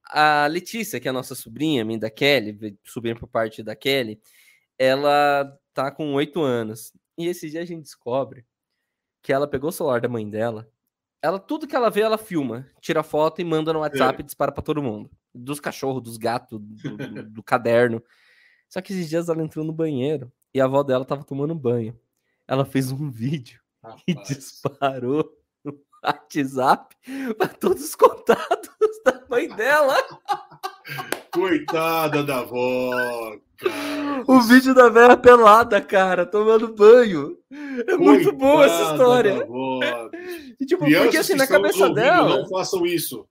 [0.05, 4.21] A Letícia, que é a nossa sobrinha, mãe da Kelly, sobrinha por parte da Kelly,
[4.79, 6.93] ela tá com oito anos.
[7.19, 8.47] E esse dia a gente descobre
[9.21, 10.71] que ela pegou o celular da mãe dela.
[11.21, 14.23] Ela, tudo que ela vê, ela filma, tira foto e manda no WhatsApp é.
[14.23, 15.11] e dispara para todo mundo.
[15.35, 18.01] Dos cachorros, dos gatos, do, do, do caderno.
[18.69, 21.99] Só que esses dias ela entrou no banheiro e a avó dela tava tomando banho.
[22.47, 24.05] Ela fez um vídeo Rapaz.
[24.07, 25.42] e disparou
[26.03, 26.97] WhatsApp
[27.39, 28.71] para todos os contatos
[29.05, 29.97] da mãe dela.
[31.33, 33.37] Coitada da avó.
[33.57, 34.25] Cara.
[34.27, 37.39] O vídeo da velha pelada, cara, tomando banho.
[37.51, 39.49] É Coitada muito boa essa história.
[40.61, 42.39] E, tipo, Crianças porque assim, na cabeça dela.
[42.41, 43.27] Não façam isso.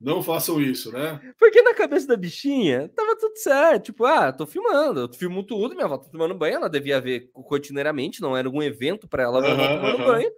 [0.00, 1.20] Não façam isso, né?
[1.38, 3.86] Porque na cabeça da bichinha, tava tudo certo.
[3.86, 7.30] Tipo, ah, tô filmando, eu filmo tudo, minha avó tá tomando banho, ela devia ver
[7.34, 10.06] rotineiramente, não era algum evento para ela uhum, tomando uhum.
[10.06, 10.30] banho.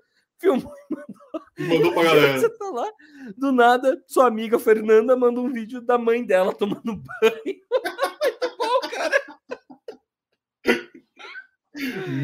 [0.43, 1.23] Filmou e mandou.
[1.57, 2.35] Mandou pra galera.
[2.41, 2.91] Você tá lá,
[3.37, 7.61] do nada, sua amiga Fernanda manda um vídeo da mãe dela tomando banho.
[8.21, 9.23] Muito bom, cara.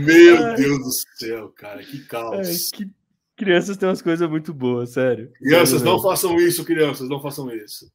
[0.04, 0.56] Meu Ai.
[0.56, 2.48] Deus do céu, cara, que caos.
[2.48, 2.90] Ai, que
[3.36, 5.32] crianças têm umas coisas muito boas, sério.
[5.34, 7.90] Crianças, sério, não façam isso, crianças, não façam isso.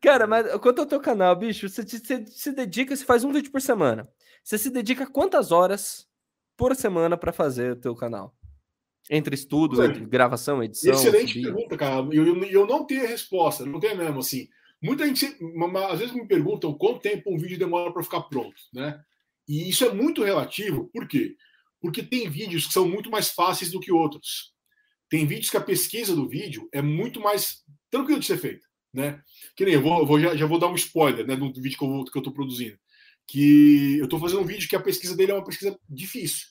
[0.00, 3.52] Cara, mas quanto ao teu canal, bicho, você, você se dedica, você faz um vídeo
[3.52, 4.08] por semana.
[4.42, 6.06] Você se dedica quantas horas
[6.56, 8.34] por semana para fazer o teu canal?
[9.08, 10.92] Entre estudo, entre gravação, edição.
[10.92, 11.42] Excelente subir.
[11.44, 12.06] pergunta, cara.
[12.12, 14.48] Eu, eu, eu não tenho resposta, não tenho mesmo, assim.
[14.82, 15.36] Muita gente,
[15.90, 19.00] às vezes me perguntam quanto tempo um vídeo demora para ficar pronto, né?
[19.46, 21.36] E isso é muito relativo, por quê?
[21.80, 24.54] Porque tem vídeos que são muito mais fáceis do que outros.
[25.08, 29.20] Tem vídeos que a pesquisa do vídeo é muito mais tranquilo de ser feita, né?
[29.56, 31.76] Que nem eu vou, eu vou já, já, vou dar um spoiler, né, do vídeo
[31.76, 32.78] que eu, que eu tô produzindo.
[33.26, 36.46] Que eu estou fazendo um vídeo que a pesquisa dele é uma pesquisa difícil,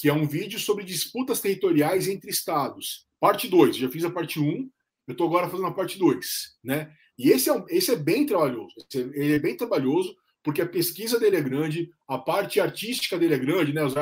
[0.00, 3.06] que é um vídeo sobre disputas territoriais entre estados.
[3.20, 4.70] Parte 2, já fiz a parte 1, um,
[5.06, 6.90] eu estou agora fazendo a parte 2, né?
[7.18, 11.36] E esse é, esse é bem trabalhoso, ele é bem trabalhoso, porque a pesquisa dele
[11.36, 13.82] é grande, a parte artística dele é grande, né?
[13.82, 13.94] As,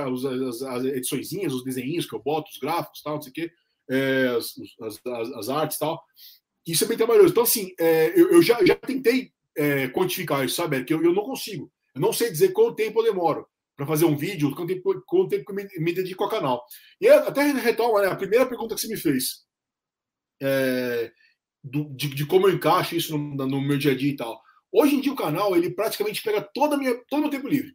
[0.63, 3.51] as ediçõezinhas, os desenhos que eu boto, os gráficos, tal, não sei o quê,
[3.91, 6.01] é, as, as, as, artes tal.
[6.65, 7.31] Isso é bem trabalhoso.
[7.31, 10.77] Então, assim, é, eu, eu, já, já tentei é, quantificar isso, sabe?
[10.77, 11.73] É que eu, eu não consigo.
[11.93, 13.49] Eu não sei dizer quanto tempo eu demoro
[13.79, 16.67] para fazer um vídeo, quanto tempo, quanto tempo que me, me dedico ao canal.
[17.01, 18.09] E até retoma, né?
[18.09, 19.45] A primeira pergunta que você me fez.
[20.43, 21.13] É,
[21.63, 24.43] do, de, de, como eu encaixo isso no, no meu dia a dia e tal.
[24.73, 27.73] Hoje em dia o canal ele praticamente pega toda minha, todo o meu tempo livre.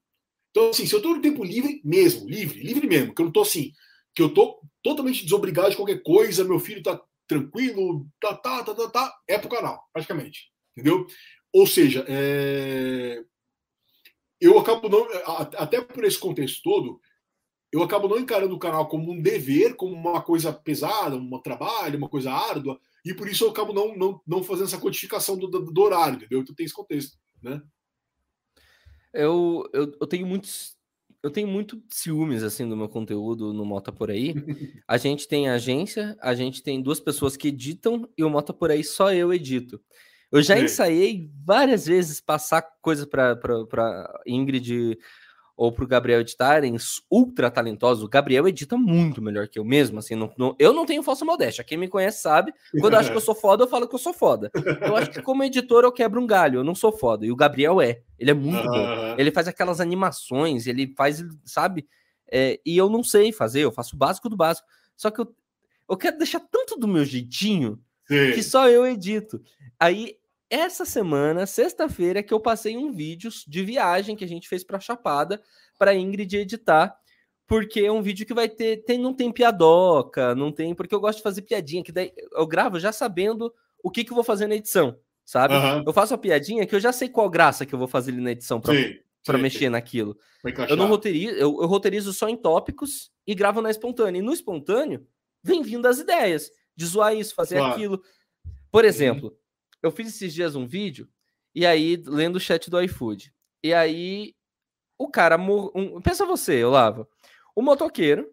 [0.51, 3.29] Então, assim, se eu estou no tempo livre mesmo, livre, livre mesmo, que eu não
[3.29, 3.71] estou assim,
[4.13, 8.75] que eu estou totalmente desobrigado de qualquer coisa, meu filho está tranquilo, tá, tá, tá,
[8.75, 10.51] tá, tá, é pro canal, praticamente.
[10.77, 11.07] Entendeu?
[11.53, 13.23] Ou seja, é...
[14.45, 15.07] eu acabo não.
[15.57, 16.99] Até por esse contexto todo,
[17.71, 21.97] eu acabo não encarando o canal como um dever, como uma coisa pesada, um trabalho,
[21.97, 25.47] uma coisa árdua, e por isso eu acabo não, não, não fazendo essa codificação do,
[25.47, 26.41] do, do horário, entendeu?
[26.41, 27.61] Então tem esse contexto, né?
[29.13, 30.75] Eu, eu, eu tenho muitos.
[31.21, 34.33] Eu tenho muito ciúmes assim do meu conteúdo no Mota por aí.
[34.87, 38.69] A gente tem agência, a gente tem duas pessoas que editam e o Mota por
[38.69, 39.81] aí só eu edito.
[40.33, 44.97] Eu já ensaiei várias vezes passar coisa para Ingrid
[45.55, 46.75] ou para o Gabriel editarem
[47.11, 48.03] ultra talentosos.
[48.03, 49.99] O Gabriel edita muito melhor que eu mesmo.
[49.99, 51.63] Assim, não, não, eu não tenho falsa modéstia.
[51.63, 52.51] Quem me conhece sabe.
[52.79, 54.49] Quando eu acho que eu sou foda, eu falo que eu sou foda.
[54.81, 56.61] Eu acho que como editor eu quebro um galho.
[56.61, 57.27] Eu não sou foda.
[57.27, 58.01] E o Gabriel é.
[58.17, 59.15] Ele é muito bom.
[59.15, 61.87] Ele faz aquelas animações, ele faz, sabe?
[62.31, 63.61] É, e eu não sei fazer.
[63.61, 64.67] Eu faço o básico do básico.
[64.97, 65.31] Só que eu,
[65.87, 68.31] eu quero deixar tanto do meu jeitinho Sim.
[68.33, 69.39] que só eu edito.
[69.79, 70.17] Aí
[70.53, 74.79] essa semana, sexta-feira, que eu passei um vídeo de viagem que a gente fez para
[74.79, 75.41] Chapada
[75.79, 76.95] para Ingrid editar,
[77.47, 80.99] porque é um vídeo que vai ter, tem não tem piadoca, não tem, porque eu
[80.99, 83.51] gosto de fazer piadinha, que daí eu gravo já sabendo
[83.83, 84.95] o que que eu vou fazer na edição,
[85.25, 85.55] sabe?
[85.55, 85.83] Uhum.
[85.87, 88.21] Eu faço a piadinha que eu já sei qual graça que eu vou fazer ali
[88.21, 89.69] na edição para mexer sim.
[89.69, 90.15] naquilo.
[90.69, 94.19] Eu não roteirizo, eu, eu roteirizo só em tópicos e gravo na espontânea.
[94.19, 95.03] E no espontâneo
[95.43, 97.73] vem vindo as ideias de zoar isso, fazer claro.
[97.73, 98.03] aquilo.
[98.71, 99.42] Por exemplo, uhum
[99.83, 101.07] eu fiz esses dias um vídeo
[101.53, 103.33] e aí lendo o chat do iFood.
[103.63, 104.33] E aí
[104.97, 107.07] o cara, um, pensa você, Olavo,
[107.55, 108.29] o motoqueiro,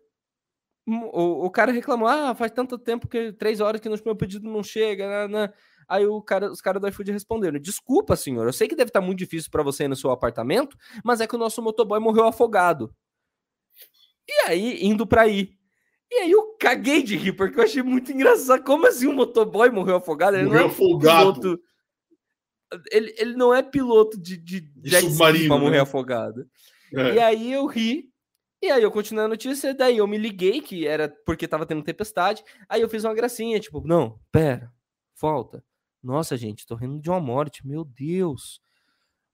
[0.86, 4.48] o, o cara reclamou: "Ah, faz tanto tempo que três horas que no meu pedido
[4.50, 5.28] não chega".
[5.28, 5.54] Né, né.
[5.88, 9.00] Aí o cara, os caras do iFood responderam: Desculpa, senhor, eu sei que deve estar
[9.00, 12.26] muito difícil para você ir no seu apartamento, mas é que o nosso motoboy morreu
[12.26, 12.94] afogado.
[14.28, 15.59] E aí, indo para aí.
[16.10, 18.64] E aí eu caguei de rir, porque eu achei muito engraçado.
[18.64, 20.36] Como assim um motoboy morreu afogado?
[20.36, 21.40] Ele morreu não é afogado.
[21.40, 21.62] Piloto...
[22.90, 25.80] Ele, ele não é piloto de, de, de submarino pra morrer né?
[25.80, 26.48] afogado.
[26.94, 27.14] É.
[27.14, 28.10] E aí eu ri.
[28.62, 31.82] E aí eu continuei a notícia, daí eu me liguei que era porque tava tendo
[31.82, 32.44] tempestade.
[32.68, 34.70] Aí eu fiz uma gracinha, tipo, não, pera,
[35.14, 35.64] falta.
[36.02, 38.60] Nossa, gente, tô rindo de uma morte, meu Deus.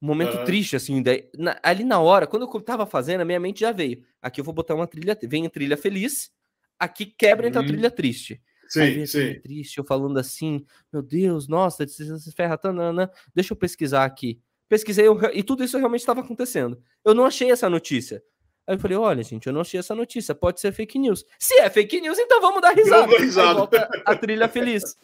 [0.00, 3.40] Um momento triste, assim, daí, na, ali na hora, quando eu tava fazendo, a minha
[3.40, 4.04] mente já veio.
[4.20, 6.30] Aqui eu vou botar uma trilha, vem trilha feliz,
[6.78, 8.42] aqui quebra então a trilha triste.
[8.68, 9.40] Sim, Aí sim.
[9.40, 14.40] triste, eu falando assim, meu Deus, nossa, se ferra, tanana, deixa eu pesquisar aqui.
[14.68, 16.82] Pesquisei eu, e tudo isso realmente estava acontecendo.
[17.04, 18.22] Eu não achei essa notícia.
[18.66, 21.24] Aí eu falei, olha, gente, eu não achei essa notícia, pode ser fake news.
[21.38, 23.02] Se é fake news, então vamos dar risada.
[23.02, 23.88] Vamos dar risada.
[24.04, 24.98] a trilha feliz.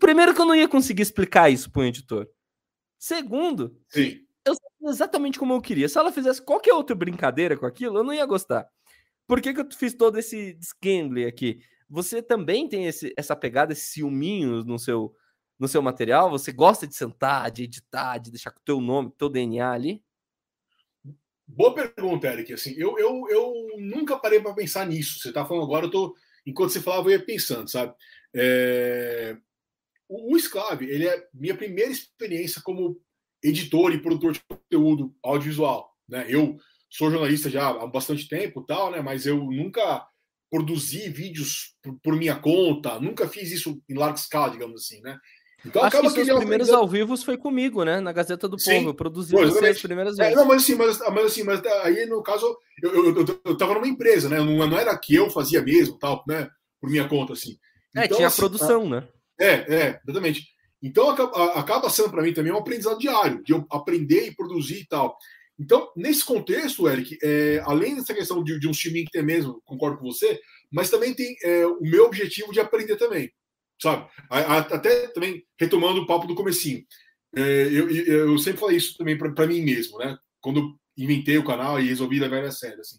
[0.00, 2.26] Primeiro que eu não ia conseguir explicar isso para o editor.
[2.98, 4.20] Segundo, Sim.
[4.44, 5.88] eu sabia exatamente como eu queria.
[5.88, 8.66] Se ela fizesse qualquer outra brincadeira com aquilo, eu não ia gostar.
[9.28, 11.60] Por que, que eu fiz todo esse scandal aqui?
[11.86, 15.14] Você também tem esse, essa pegada, esse ciúminho no seu,
[15.58, 16.30] no seu material?
[16.30, 20.02] Você gosta de sentar, de editar, de deixar com o teu nome, teu DNA ali?
[21.46, 22.54] Boa pergunta, Eric.
[22.54, 25.18] Assim, eu, eu, eu nunca parei para pensar nisso.
[25.18, 26.16] Você está falando agora, eu tô,
[26.46, 27.94] enquanto você falava, eu ia pensando, sabe?
[28.34, 29.36] É...
[30.08, 32.98] O, o Esclave, ele é minha primeira experiência como
[33.42, 35.94] editor e produtor de conteúdo audiovisual.
[36.08, 36.24] Né?
[36.30, 36.58] Eu
[36.90, 39.00] sou jornalista já há bastante tempo, tal, né?
[39.00, 40.06] Mas eu nunca
[40.50, 45.18] produzi vídeos por, por minha conta, nunca fiz isso em larga escala, digamos assim, né?
[45.66, 48.00] Então, Acho acaba que, que os primeiros ao vivo foi comigo, né?
[48.00, 48.90] Na Gazeta do Sim, Povo.
[48.90, 50.36] Eu produzi você as primeiras é, vezes.
[50.36, 53.56] É, não, mas assim, mas, mas, assim, mas aí no caso, eu, eu, eu, eu
[53.56, 54.38] tava numa empresa, né?
[54.38, 56.48] Não, não era que eu fazia mesmo, tal, né?
[56.80, 57.58] Por minha conta, assim.
[57.96, 59.08] É, então, tinha assim, produção, a, né?
[59.38, 60.46] É, é, exatamente.
[60.80, 64.82] Então acaba, acaba sendo para mim também um aprendizado diário, de eu aprender e produzir
[64.82, 65.16] e tal.
[65.58, 69.60] Então, nesse contexto, Eric, é, além dessa questão de, de um streaming que tem mesmo,
[69.64, 70.40] concordo com você,
[70.70, 73.32] mas também tem é, o meu objetivo de aprender também
[73.80, 74.08] sabe?
[74.28, 76.84] Até também retomando o papo do comecinho.
[77.34, 80.18] É, eu, eu sempre falei isso também para mim mesmo, né?
[80.40, 82.98] Quando inventei o canal e resolvi levar a sério, assim.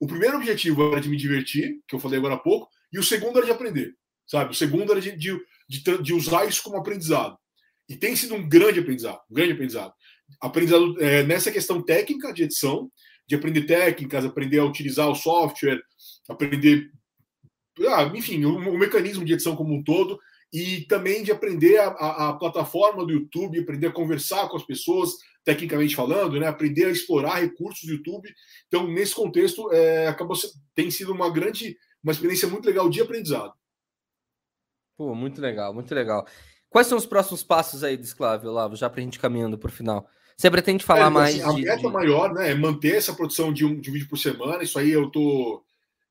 [0.00, 3.02] O primeiro objetivo era de me divertir, que eu falei agora há pouco, e o
[3.02, 3.94] segundo era de aprender,
[4.26, 4.50] sabe?
[4.50, 5.38] O segundo era de, de,
[5.68, 7.38] de, de usar isso como aprendizado.
[7.88, 9.92] E tem sido um grande aprendizado, um grande aprendizado.
[10.40, 12.90] Aprendizado é, nessa questão técnica de edição,
[13.26, 15.80] de aprender técnicas, aprender a utilizar o software,
[16.28, 16.90] aprender
[17.88, 20.18] ah, enfim, o, mecanismo de edição como um todo
[20.52, 24.64] e também de aprender a, a, a, plataforma do YouTube, aprender a conversar com as
[24.64, 25.12] pessoas,
[25.44, 26.48] tecnicamente falando, né?
[26.48, 28.28] aprender a explorar recursos do YouTube.
[28.66, 30.36] Então, nesse contexto, é, acabou
[30.74, 33.52] tem sido uma grande, uma experiência muito legal de aprendizado.
[34.96, 36.26] Pô, muito legal, muito legal.
[36.68, 39.68] Quais são os próximos passos aí do Esclavo, Lavo, já para a gente caminhando para
[39.68, 40.08] o final?
[40.40, 41.34] Você pretende falar é, mais?
[41.34, 41.92] Assim, a meta de...
[41.92, 44.62] maior né, é manter essa produção de um, de um vídeo por semana.
[44.62, 45.62] Isso aí eu tô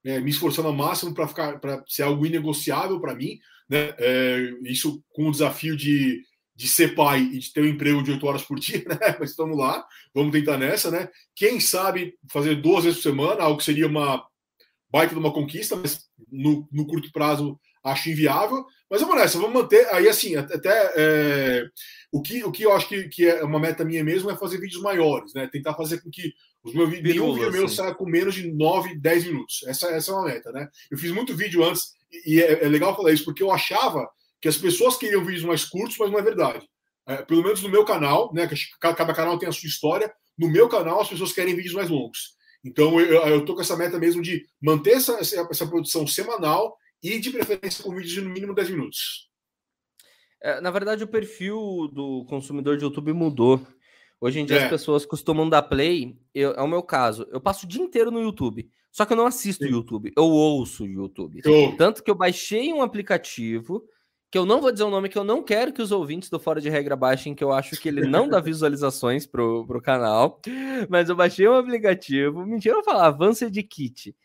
[0.05, 3.91] é, me esforçando ao máximo para ficar para ser algo inegociável para mim, né?
[3.97, 6.21] É, isso com o desafio de,
[6.55, 9.17] de ser pai e de ter um emprego de oito horas por dia, né?
[9.19, 11.09] Mas estamos lá, vamos tentar nessa, né?
[11.35, 14.23] Quem sabe fazer duas vezes por semana, algo que seria uma
[14.91, 18.65] baita de uma conquista, mas no, no curto prazo acho inviável.
[18.89, 19.87] Mas vamos nessa, vamos manter.
[19.93, 21.69] Aí, assim, até é,
[22.11, 24.59] o, que, o que eu acho que, que é uma meta minha mesmo é fazer
[24.59, 25.47] vídeos maiores, né?
[25.51, 27.75] Tentar fazer com que os meus vídeos, nenhum vídeo meu assim.
[27.75, 29.63] saia com menos de 9, 10 minutos.
[29.67, 30.67] Essa, essa é uma meta, né?
[30.91, 31.93] Eu fiz muito vídeo antes,
[32.25, 34.09] e é, é legal falar isso, porque eu achava
[34.41, 36.67] que as pessoas queriam vídeos mais curtos, mas não é verdade.
[37.07, 38.47] É, pelo menos no meu canal, né?
[38.47, 40.11] Que cada canal tem a sua história.
[40.37, 42.37] No meu canal, as pessoas querem vídeos mais longos.
[42.63, 47.19] Então, eu, eu tô com essa meta mesmo de manter essa, essa produção semanal e
[47.19, 49.29] de preferência com vídeos de no mínimo 10 minutos.
[50.41, 53.65] É, na verdade, o perfil do consumidor de YouTube mudou.
[54.21, 54.63] Hoje em dia é.
[54.63, 57.27] as pessoas costumam dar play, eu, é o meu caso.
[57.31, 60.25] Eu passo o dia inteiro no YouTube, só que eu não assisto o YouTube, eu
[60.25, 61.41] ouço o YouTube.
[61.43, 61.75] Eu...
[61.77, 63.83] Tanto que eu baixei um aplicativo
[64.31, 66.39] que eu não vou dizer o nome, que eu não quero que os ouvintes do
[66.39, 70.39] Fora de Regra baixem, que eu acho que ele não dá visualizações pro, pro canal,
[70.87, 74.15] mas eu baixei um aplicativo, mentira, eu falar, Advanced Kit.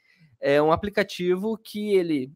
[0.40, 2.30] É um aplicativo que ele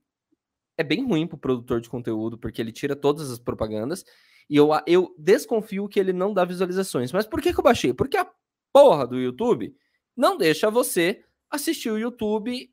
[0.79, 4.05] é bem ruim para o produtor de conteúdo, porque ele tira todas as propagandas.
[4.49, 7.13] E eu, eu desconfio que ele não dá visualizações.
[7.13, 7.93] Mas por que, que eu baixei?
[7.93, 8.31] Porque a
[8.73, 9.75] porra do YouTube
[10.17, 12.71] não deixa você assistir o YouTube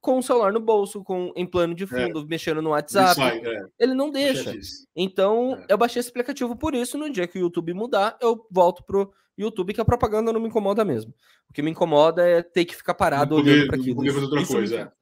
[0.00, 1.86] com o celular no bolso, com em plano de é.
[1.86, 2.24] fundo, é.
[2.24, 3.14] mexendo no WhatsApp.
[3.14, 3.66] Sai, é.
[3.78, 4.52] Ele não deixa.
[4.96, 5.66] Então, é.
[5.68, 6.98] eu baixei esse aplicativo por isso.
[6.98, 10.48] No dia que o YouTube mudar, eu volto pro YouTube, que a propaganda não me
[10.48, 11.14] incomoda mesmo.
[11.48, 14.02] O que me incomoda é ter que ficar parado olhando para aquilo.
[14.02, 14.92] Outra isso coisa, é.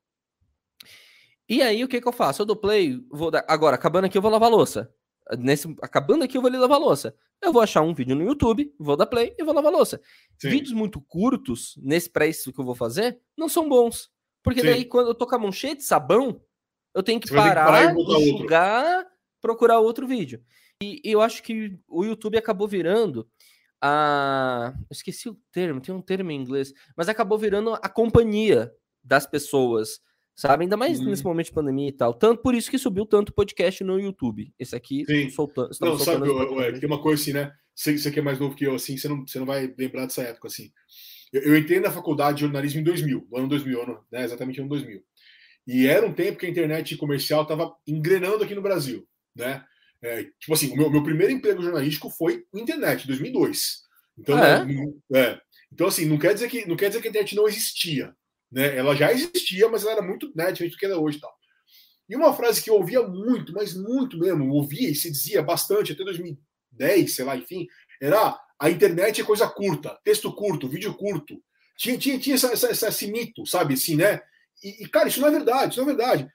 [1.51, 2.43] E aí, o que, que eu faço?
[2.43, 3.45] Eu dou play, vou dar...
[3.49, 4.89] agora, acabando aqui, eu vou lavar louça.
[5.37, 5.67] Nesse...
[5.83, 7.13] Acabando aqui, eu vou ali lavar louça.
[7.43, 10.01] Eu vou achar um vídeo no YouTube, vou dar play e vou lavar louça.
[10.39, 10.49] Sim.
[10.49, 14.09] Vídeos muito curtos, nesse para isso que eu vou fazer, não são bons.
[14.45, 14.67] Porque Sim.
[14.69, 16.41] daí, quando eu tô com a mão cheia de sabão,
[16.95, 19.05] eu tenho que Você parar, enxugar,
[19.41, 20.41] procurar outro vídeo.
[20.81, 23.29] E, e eu acho que o YouTube acabou virando
[23.81, 24.73] a.
[24.77, 28.73] Eu esqueci o termo, tem um termo em inglês, mas acabou virando a companhia
[29.03, 30.01] das pessoas
[30.41, 30.65] sabe?
[30.65, 32.15] Ainda mais nesse momento de pandemia e tal.
[32.15, 34.51] Tanto por isso que subiu tanto podcast no YouTube.
[34.59, 35.69] Esse aqui, soltando.
[35.79, 36.27] Não, sabe,
[36.81, 37.53] tem uma coisa assim, né?
[37.75, 40.07] Você, você que é mais novo que eu, assim, você não, você não vai lembrar
[40.07, 40.73] dessa época, assim.
[41.31, 44.25] Eu, eu entrei na faculdade de jornalismo em 2000, no ano 2000, ano, né?
[44.25, 45.03] Exatamente no ano 2000.
[45.67, 49.63] E era um tempo que a internet comercial estava engrenando aqui no Brasil, né?
[50.03, 53.83] É, tipo assim, o meu, meu primeiro emprego jornalístico foi internet, 2002.
[54.19, 54.67] Então, ah,
[55.13, 55.19] é?
[55.19, 55.41] é?
[55.71, 58.15] então assim, não quer dizer que não quer dizer que a internet não existia,
[58.51, 58.77] né?
[58.77, 61.21] Ela já existia, mas ela era muito né, diferente do que ela é hoje.
[61.21, 61.33] Tal.
[62.09, 65.93] E uma frase que eu ouvia muito, mas muito mesmo, ouvia e se dizia bastante
[65.93, 67.69] até 2010, sei lá, enfim,
[68.01, 71.41] era a internet é coisa curta, texto curto, vídeo curto.
[71.79, 74.21] Tinha, tinha, tinha essa, essa, esse mito, sabe, assim, né?
[74.63, 76.29] E, e, cara, isso não é verdade, isso não é verdade.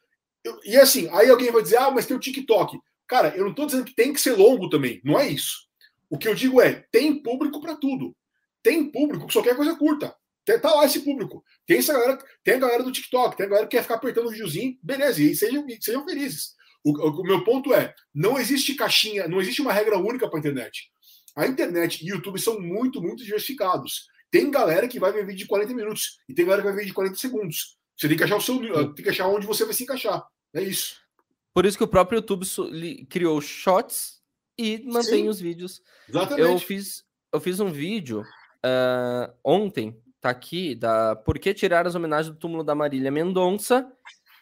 [0.43, 2.79] Eu, e assim, aí alguém vai dizer, ah, mas tem o TikTok.
[3.07, 5.67] Cara, eu não estou dizendo que tem que ser longo também, não é isso.
[6.09, 8.15] O que eu digo é, tem público para tudo.
[8.63, 10.15] Tem público que só quer coisa curta.
[10.45, 11.43] Tá lá esse público.
[11.65, 14.27] Tem essa galera, tem a galera do TikTok, tem a galera que quer ficar apertando
[14.27, 16.53] o videozinho, beleza, e sejam, sejam felizes.
[16.83, 20.37] O, o, o, meu ponto é: não existe caixinha, não existe uma regra única para
[20.37, 20.91] a internet.
[21.35, 24.07] A internet e o YouTube são muito, muito diversificados.
[24.29, 26.81] Tem galera que vai ver vídeo de 40 minutos e tem galera que vai ver
[26.81, 27.77] vídeo de 40 segundos.
[27.97, 30.25] Você tem que achar o seu, tem que achar onde você vai se encaixar.
[30.53, 30.97] É isso.
[31.53, 32.45] Por isso que o próprio YouTube
[33.09, 34.21] criou shorts
[34.57, 35.29] e mantém Sim.
[35.29, 35.81] os vídeos.
[36.07, 36.51] Exatamente.
[36.51, 41.95] Eu fiz, eu fiz um vídeo uh, ontem, tá aqui, da Por que tirar as
[41.95, 43.91] homenagens do túmulo da Marília Mendonça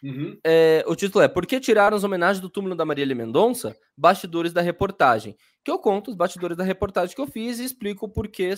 [0.04, 0.38] Uhum.
[0.44, 3.74] É, o título é Por que tiraram as homenagens do túmulo da Marília Mendonça?
[3.96, 5.34] Bastidores da reportagem.
[5.64, 8.52] Que eu conto os bastidores da reportagem que eu fiz e explico por que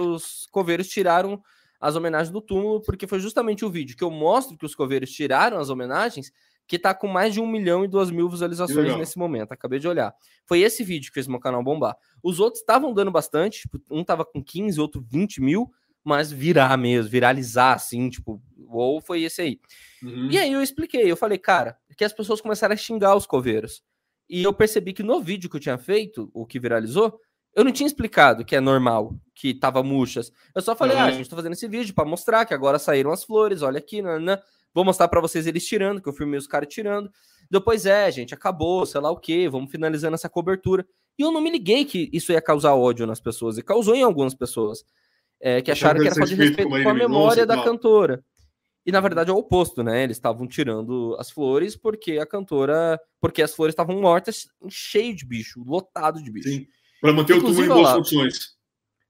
[0.00, 1.42] os coveiros tiraram
[1.78, 5.10] as homenagens do túmulo, porque foi justamente o vídeo que eu mostro que os coveiros
[5.10, 6.32] tiraram as homenagens
[6.66, 9.52] que tá com mais de um milhão e duas mil visualizações nesse momento.
[9.52, 10.14] Acabei de olhar.
[10.46, 11.94] Foi esse vídeo que fez meu canal bombar.
[12.22, 15.70] Os outros estavam dando bastante, tipo, um tava com 15, outro 20 mil,
[16.06, 19.60] mas virar mesmo, viralizar assim, tipo, ou foi esse aí.
[20.00, 20.28] Uhum.
[20.30, 23.82] E aí eu expliquei, eu falei, cara, que as pessoas começaram a xingar os coveiros.
[24.30, 27.18] E eu percebi que no vídeo que eu tinha feito, o que viralizou,
[27.56, 30.30] eu não tinha explicado que é normal, que tava murchas.
[30.54, 31.02] Eu só falei, uhum.
[31.02, 33.78] ah, a gente tá fazendo esse vídeo para mostrar que agora saíram as flores, olha
[33.78, 34.38] aqui, nanã.
[34.72, 37.10] Vou mostrar para vocês eles tirando, que eu filmei os caras tirando.
[37.50, 40.86] Depois é, gente, acabou, sei lá o quê, vamos finalizando essa cobertura.
[41.18, 44.02] E eu não me liguei que isso ia causar ódio nas pessoas, e causou em
[44.02, 44.84] algumas pessoas
[45.40, 48.24] é, que acharam que era de respeito com a memória da cantora.
[48.84, 50.04] E na verdade é o oposto, né?
[50.04, 53.00] Eles estavam tirando as flores porque a cantora.
[53.20, 56.48] Porque as flores estavam mortas, cheio de bicho, lotado de bicho.
[56.48, 56.66] Sim.
[57.00, 58.56] Para manter Inclusive, o túmulo em boas condições.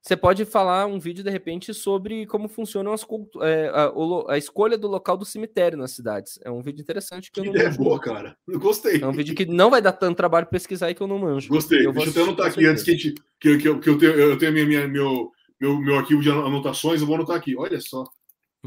[0.07, 3.05] Você pode falar um vídeo, de repente, sobre como funcionam as,
[3.43, 3.93] é, a,
[4.29, 6.39] a, escolha do local do cemitério nas cidades.
[6.45, 7.61] É um vídeo interessante que, que eu não.
[7.61, 8.37] É boa, cara.
[8.47, 9.03] Eu gostei.
[9.03, 11.49] É um vídeo que não vai dar tanto trabalho pesquisar e que eu não manjo.
[11.49, 11.85] Gostei.
[11.85, 14.13] Eu Deixa eu até anotar aqui antes que, a gente, que, que, que eu tenho,
[14.13, 17.57] eu tenho minha, minha, meu, meu, meu arquivo de anotações, eu vou anotar aqui.
[17.57, 18.05] Olha só.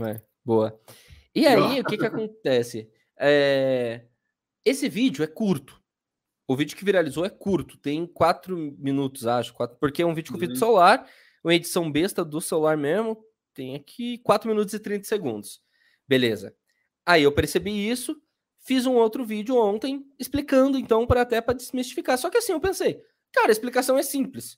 [0.01, 0.79] É, boa.
[1.33, 2.89] E aí, o que, que acontece?
[3.17, 4.05] É...
[4.65, 5.79] Esse vídeo é curto.
[6.47, 10.33] O vídeo que viralizou é curto, tem quatro minutos, acho, quatro, porque é um vídeo
[10.33, 10.59] com fita uhum.
[10.59, 11.07] celular,
[11.43, 13.23] uma edição besta do celular mesmo,
[13.53, 15.61] tem aqui 4 minutos e 30 segundos.
[16.07, 16.55] Beleza.
[17.05, 18.19] Aí eu percebi isso,
[18.61, 22.17] fiz um outro vídeo ontem explicando, então, para até para desmistificar.
[22.17, 24.57] Só que assim, eu pensei, cara, a explicação é simples.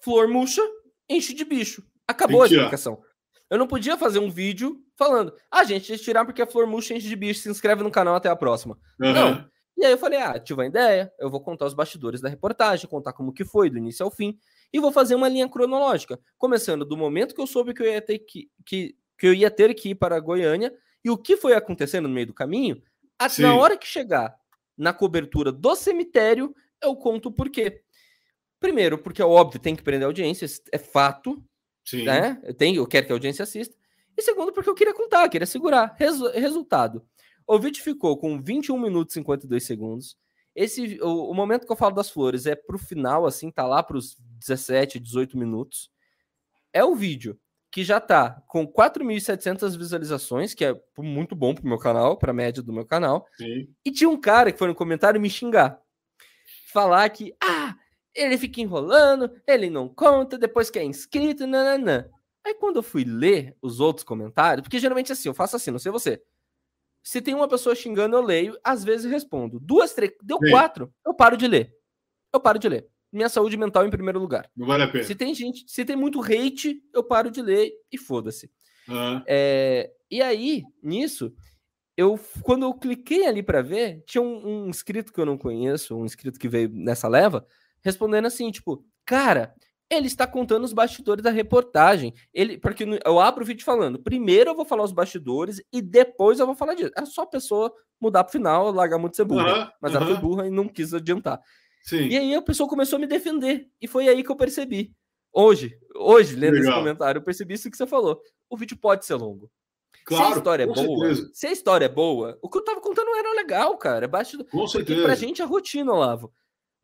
[0.00, 0.62] Flor murcha,
[1.08, 1.82] enche de bicho.
[2.06, 3.02] Acabou a explicação.
[3.48, 6.94] Eu não podia fazer um vídeo falando, ah, gente, deixa tirar porque a flor murcha
[6.94, 8.78] enche de bicho, se inscreve no canal, até a próxima.
[9.00, 9.12] Uhum.
[9.12, 9.50] Não.
[9.76, 12.88] E aí eu falei, ah, tive uma ideia, eu vou contar os bastidores da reportagem,
[12.88, 14.38] contar como que foi, do início ao fim,
[14.72, 18.00] e vou fazer uma linha cronológica, começando do momento que eu soube que eu ia
[18.00, 20.72] ter que, que, que eu ia ter que ir para Goiânia,
[21.04, 22.82] e o que foi acontecendo no meio do caminho,
[23.18, 24.34] até na hora que chegar
[24.76, 27.82] na cobertura do cemitério, eu conto por quê.
[28.60, 31.42] Primeiro, porque é óbvio, tem que prender a audiência, é fato.
[31.84, 32.04] Sim.
[32.04, 32.40] Né?
[32.42, 33.76] Eu, tenho, eu quero que a audiência assista.
[34.16, 35.94] E segundo, porque eu queria contar, queria segurar.
[35.96, 37.04] Resu resultado.
[37.46, 40.16] O vídeo ficou com 21 minutos e 52 segundos.
[40.54, 43.82] Esse, o, o, momento que eu falo das flores é pro final, assim, tá lá
[43.82, 45.90] pros 17, 18 minutos.
[46.72, 47.38] É o vídeo
[47.70, 52.62] que já tá com 4.700 visualizações, que é muito bom pro meu canal, pra média
[52.62, 53.26] do meu canal.
[53.36, 53.68] Sim.
[53.84, 55.78] E tinha um cara que foi no comentário me xingar.
[56.72, 57.76] Falar que, ah,
[58.16, 62.08] ele fica enrolando, ele não conta, depois que é inscrito, nananã.
[62.44, 65.78] Aí quando eu fui ler os outros comentários, porque geralmente assim, eu faço assim, não
[65.78, 66.22] sei você.
[67.02, 69.60] Se tem uma pessoa xingando, eu leio, às vezes respondo.
[69.60, 70.50] Duas, três, deu Sim.
[70.50, 71.72] quatro, eu paro de ler.
[72.32, 72.88] Eu paro de ler.
[73.12, 74.50] Minha saúde mental em primeiro lugar.
[74.56, 75.04] Não vale a pena.
[75.04, 78.50] Se tem gente, se tem muito hate, eu paro de ler e foda-se.
[78.88, 79.22] Uhum.
[79.26, 81.32] É, e aí, nisso,
[81.96, 85.96] eu quando eu cliquei ali para ver, tinha um, um inscrito que eu não conheço,
[85.96, 87.46] um inscrito que veio nessa leva,
[87.86, 89.54] respondendo assim, tipo, cara,
[89.88, 92.12] ele está contando os bastidores da reportagem.
[92.34, 96.40] Ele, porque eu abro o vídeo falando, primeiro eu vou falar os bastidores e depois
[96.40, 96.90] eu vou falar disso.
[96.96, 99.60] É só a pessoa mudar pro final, largar muito ser burra.
[99.60, 99.96] Uhum, mas uhum.
[99.98, 101.40] ela foi burra e não quis adiantar.
[101.84, 102.08] Sim.
[102.08, 103.68] E aí a pessoa começou a me defender.
[103.80, 104.92] E foi aí que eu percebi.
[105.32, 106.70] Hoje, hoje, lendo Legal.
[106.70, 108.20] esse comentário, eu percebi isso que você falou.
[108.50, 109.48] O vídeo pode ser longo.
[110.04, 111.30] Claro, se a história é boa, certeza.
[111.32, 114.06] se a história é boa, o que eu tava contando era legal, cara.
[114.06, 114.46] É bastidor.
[114.46, 114.94] Com certeza.
[114.94, 116.32] Porque pra gente é rotina, Olavo.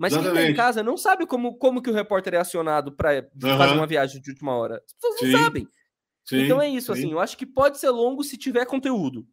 [0.02, 0.34] Mas Exatamente.
[0.34, 3.56] quem tá em casa não sabe como, como que o repórter é acionado para uhum.
[3.56, 4.82] fazer uma viagem de última hora.
[4.84, 5.30] As pessoas Sim.
[5.30, 5.68] não sabem.
[6.24, 6.42] Sim.
[6.42, 6.98] Então é isso, Sim.
[6.98, 7.12] assim.
[7.12, 9.24] Eu acho que pode ser longo se tiver conteúdo.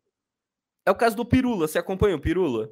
[0.85, 1.67] É o caso do Pirula.
[1.67, 2.69] Você acompanha o Pirula?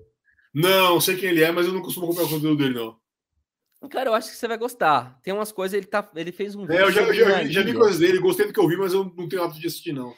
[0.54, 3.90] Não, sei quem ele é, mas eu não costumo acompanhar o conteúdo dele, não.
[3.90, 5.20] Cara, eu acho que você vai gostar.
[5.24, 7.98] Tem umas coisas, ele, tá, ele fez um É, eu já, já, já vi coisas
[7.98, 10.14] dele, gostei do que eu vi, mas eu não tenho hábito de assistir, não.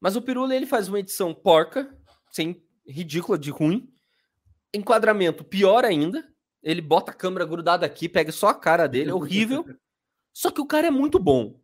[0.00, 1.92] Mas o Pirula, ele faz uma edição porca,
[2.30, 3.92] sem ridícula de ruim.
[4.72, 6.24] Enquadramento pior ainda
[6.68, 9.64] Ele bota a câmera grudada aqui, pega só a cara dele, é horrível.
[10.34, 11.58] só que o cara é muito bom.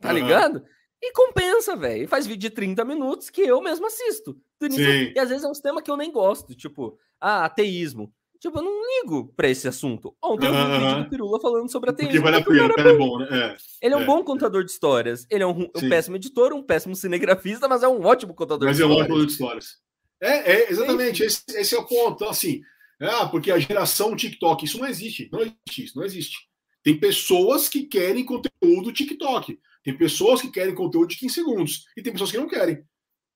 [0.00, 0.14] Tá uhum.
[0.14, 0.64] ligado?
[1.02, 2.06] E compensa, velho.
[2.06, 4.40] Faz vídeo de 30 minutos que eu mesmo assisto.
[4.62, 8.14] E às vezes é uns temas que eu nem gosto, tipo, ah, ateísmo.
[8.38, 10.14] Tipo, eu não ligo pra esse assunto.
[10.22, 12.22] Ontem eu vi um vídeo do Pirula falando sobre ateísmo.
[12.22, 13.26] Porque vale a pena, o cara é bom, né?
[13.30, 14.06] É, ele é um é.
[14.06, 15.26] bom contador de histórias.
[15.30, 18.76] Ele é um, um, péssimo editor, um péssimo cinegrafista, mas é um ótimo contador mas
[18.76, 19.08] de histórias.
[19.08, 19.84] Mas é um ótimo contador de histórias.
[20.20, 22.16] É, é exatamente, esse, esse, é o ponto.
[22.16, 22.60] Então, assim,
[23.00, 25.28] ah, porque a geração TikTok, isso não existe.
[25.32, 26.36] Não existe, isso não existe.
[26.82, 29.58] Tem pessoas que querem conteúdo TikTok.
[29.82, 31.84] Tem pessoas que querem conteúdo de 15 segundos.
[31.96, 32.84] E tem pessoas que não querem.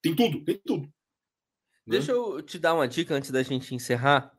[0.02, 0.88] Tem tudo, tem tudo.
[1.86, 2.18] Deixa né?
[2.18, 4.38] eu te dar uma dica antes da gente encerrar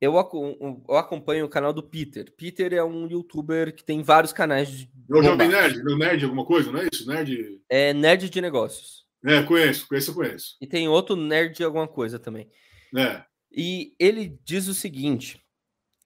[0.00, 2.32] eu, acompanho o canal do Peter.
[2.34, 4.90] Peter é um youtuber que tem vários canais de.
[5.06, 7.06] Eu já vi Nerd, meu Nerd alguma coisa, não é isso?
[7.06, 7.60] Nerd.
[7.68, 9.04] É Nerd de Negócios.
[9.22, 10.56] É, conheço, conheço, conheço.
[10.58, 12.48] E tem outro Nerd de alguma coisa também.
[12.96, 13.22] É.
[13.52, 15.40] E ele diz o seguinte: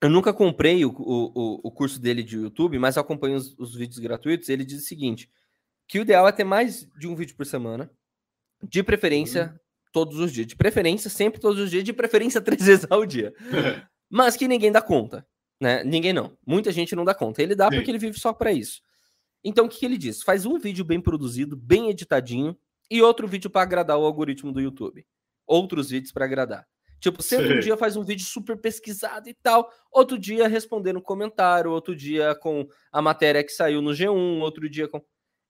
[0.00, 3.98] eu nunca comprei o, o, o curso dele de YouTube, mas acompanho os, os vídeos
[3.98, 4.48] gratuitos.
[4.48, 5.30] Ele diz o seguinte:
[5.86, 7.90] que o ideal é ter mais de um vídeo por semana,
[8.62, 9.64] de preferência uhum
[9.94, 10.48] todos os dias.
[10.48, 13.32] De preferência, sempre todos os dias, de preferência três vezes ao dia.
[14.10, 15.24] Mas que ninguém dá conta.
[15.60, 15.84] Né?
[15.84, 16.36] Ninguém não.
[16.44, 17.40] Muita gente não dá conta.
[17.40, 17.76] Ele dá Sim.
[17.76, 18.82] porque ele vive só para isso.
[19.42, 20.22] Então o que, que ele diz?
[20.22, 22.58] Faz um vídeo bem produzido, bem editadinho,
[22.90, 25.06] e outro vídeo para agradar o algoritmo do YouTube.
[25.46, 26.66] Outros vídeos para agradar.
[27.04, 31.02] Tipo, sempre um dia faz um vídeo super pesquisado e tal, outro dia respondendo um
[31.02, 35.04] comentário, outro dia com a matéria que saiu no G1, outro dia com.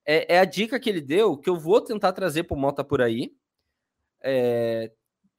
[0.05, 3.01] É, é a dica que ele deu que eu vou tentar trazer pro Mota por
[3.01, 3.31] aí,
[4.21, 4.91] é,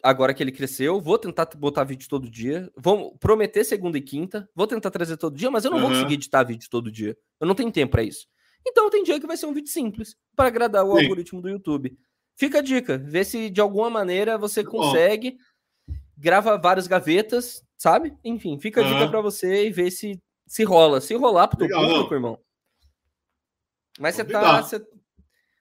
[0.01, 2.71] agora que ele cresceu, vou tentar botar vídeo todo dia.
[2.77, 4.49] Vou prometer segunda e quinta.
[4.55, 5.83] Vou tentar trazer todo dia, mas eu não uhum.
[5.83, 7.17] vou conseguir editar vídeo todo dia.
[7.41, 8.25] Eu não tenho tempo para isso.
[8.65, 11.03] Então tem dia que vai ser um vídeo simples para agradar o Sim.
[11.03, 11.97] algoritmo do YouTube.
[12.37, 15.37] Fica a dica, vê se de alguma maneira você consegue.
[16.17, 18.15] Grava várias gavetas, sabe?
[18.23, 18.93] Enfim, fica a uhum.
[18.93, 21.01] dica para você e vê se se rola.
[21.01, 22.39] Se rolar pro teu público, irmão.
[23.99, 24.79] Mas você tá, você,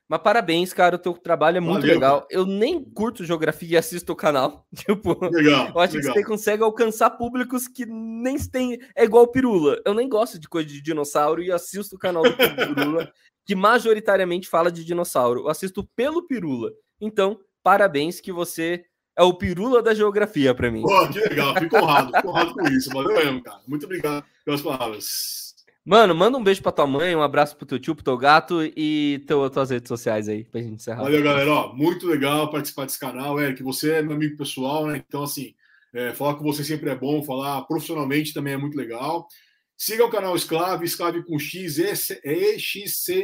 [0.09, 2.21] mas parabéns, cara, o teu trabalho é muito Valeu, legal.
[2.23, 2.29] Cara.
[2.31, 4.67] Eu nem curto geografia e assisto o canal.
[4.75, 6.13] Tipo, legal, eu acho legal.
[6.13, 8.79] que você consegue alcançar públicos que nem tem.
[8.95, 9.81] É igual o Pirula.
[9.85, 13.11] Eu nem gosto de coisa de dinossauro e assisto o canal do Pirula,
[13.47, 15.41] que majoritariamente fala de dinossauro.
[15.41, 16.71] Eu assisto pelo Pirula.
[17.01, 18.85] Então, parabéns que você
[19.17, 20.83] é o Pirula da geografia para mim.
[20.83, 22.91] Pô, que legal, fico honrado, fico honrado com isso.
[22.91, 23.61] Valeu mesmo, cara.
[23.67, 25.45] Muito obrigado pelas palavras.
[25.85, 28.63] Mano, manda um beijo pra tua mãe, um abraço pro teu tio, pro teu gato
[28.65, 31.03] e teu, tuas redes sociais aí, pra gente encerrar.
[31.03, 31.51] Valeu, galera.
[31.51, 35.05] Ó, muito legal participar desse canal, que você é meu amigo pessoal, né?
[35.07, 35.55] Então, assim,
[35.93, 39.29] é, falar com você sempre é bom, falar profissionalmente também é muito legal.
[39.77, 41.79] Siga o canal Esclave, Esclave com X,
[42.25, 43.21] E-X-C-L-A-V-E,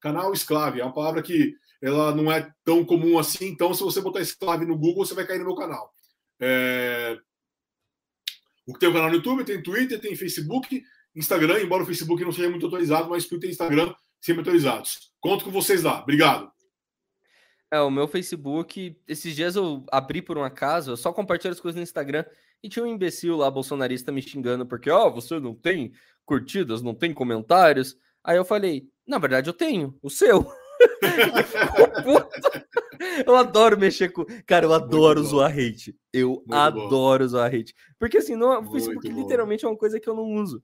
[0.00, 0.80] canal Esclave.
[0.80, 4.64] É uma palavra que ela não é tão comum assim, então se você botar Esclave
[4.64, 5.92] no Google, você vai cair no meu canal.
[6.40, 7.18] É...
[8.64, 10.80] O que tem o canal no YouTube, tem Twitter, tem Facebook,
[11.16, 15.12] Instagram, embora o Facebook não seja muito atualizado, mas Twitter e Instagram sempre atualizados.
[15.20, 16.00] Conto com vocês lá.
[16.00, 16.50] Obrigado.
[17.72, 21.60] É, o meu Facebook, esses dias eu abri por um acaso, eu só compartilho as
[21.60, 22.24] coisas no Instagram
[22.62, 25.92] e tinha um imbecil lá, bolsonarista, me xingando, porque, ó, oh, você não tem
[26.24, 27.96] curtidas, não tem comentários.
[28.22, 30.46] Aí eu falei, na verdade eu tenho, o seu.
[33.26, 34.24] eu adoro mexer com.
[34.46, 35.94] Cara, eu adoro zoar hate.
[36.12, 37.28] Eu Muito adoro bom.
[37.28, 37.74] zoar hate.
[37.98, 39.20] Porque assim, no o Facebook bom.
[39.20, 40.62] literalmente é uma coisa que eu não uso.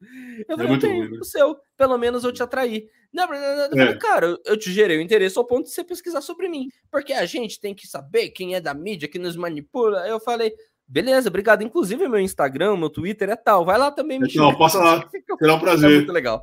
[0.48, 1.18] Eu é falei, é né?
[1.20, 2.86] o seu, pelo menos eu te atraí.
[3.12, 3.96] Não, não, não, é.
[3.96, 6.68] cara, eu te gerei o interesse ao ponto de você pesquisar sobre mim.
[6.90, 10.02] Porque a gente tem que saber quem é da mídia que nos manipula.
[10.02, 10.52] Aí eu falei,
[10.90, 11.62] Beleza, obrigado.
[11.62, 13.62] Inclusive, meu Instagram, meu Twitter é tal.
[13.62, 15.06] Vai lá também me Não, passa lá.
[15.38, 15.90] Será um prazer.
[15.90, 16.42] É muito legal.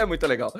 [0.00, 0.50] É muito legal.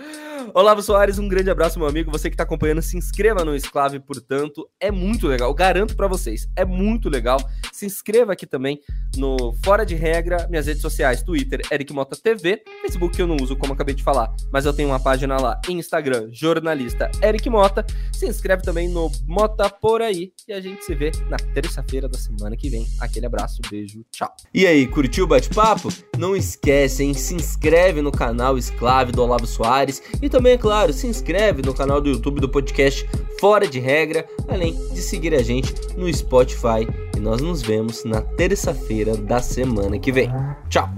[0.53, 2.11] Olavo Soares, um grande abraço, meu amigo.
[2.11, 4.68] Você que está acompanhando, se inscreva no Esclave, portanto.
[4.78, 5.55] É muito legal.
[5.55, 7.38] Garanto para vocês, é muito legal.
[7.72, 8.78] Se inscreva aqui também
[9.16, 13.38] no Fora de Regra, minhas redes sociais, Twitter, Eric Mota TV, Facebook que eu não
[13.41, 17.84] uso, como acabei de falar, mas eu tenho uma página lá, Instagram, jornalista Eric Mota.
[18.12, 22.18] Se inscreve também no Mota Por Aí e a gente se vê na terça-feira da
[22.18, 22.86] semana que vem.
[23.01, 24.30] Aquele abraço, beijo, tchau.
[24.53, 25.88] E aí, curtiu o bate-papo?
[26.18, 27.14] Não esquece, hein?
[27.14, 31.72] Se inscreve no canal Esclave do Olavo Soares e também, é claro, se inscreve no
[31.72, 33.08] canal do YouTube do podcast
[33.38, 36.86] Fora de Regra, além de seguir a gente no Spotify.
[37.16, 40.28] E nós nos vemos na terça-feira da semana que vem.
[40.68, 40.88] Tchau!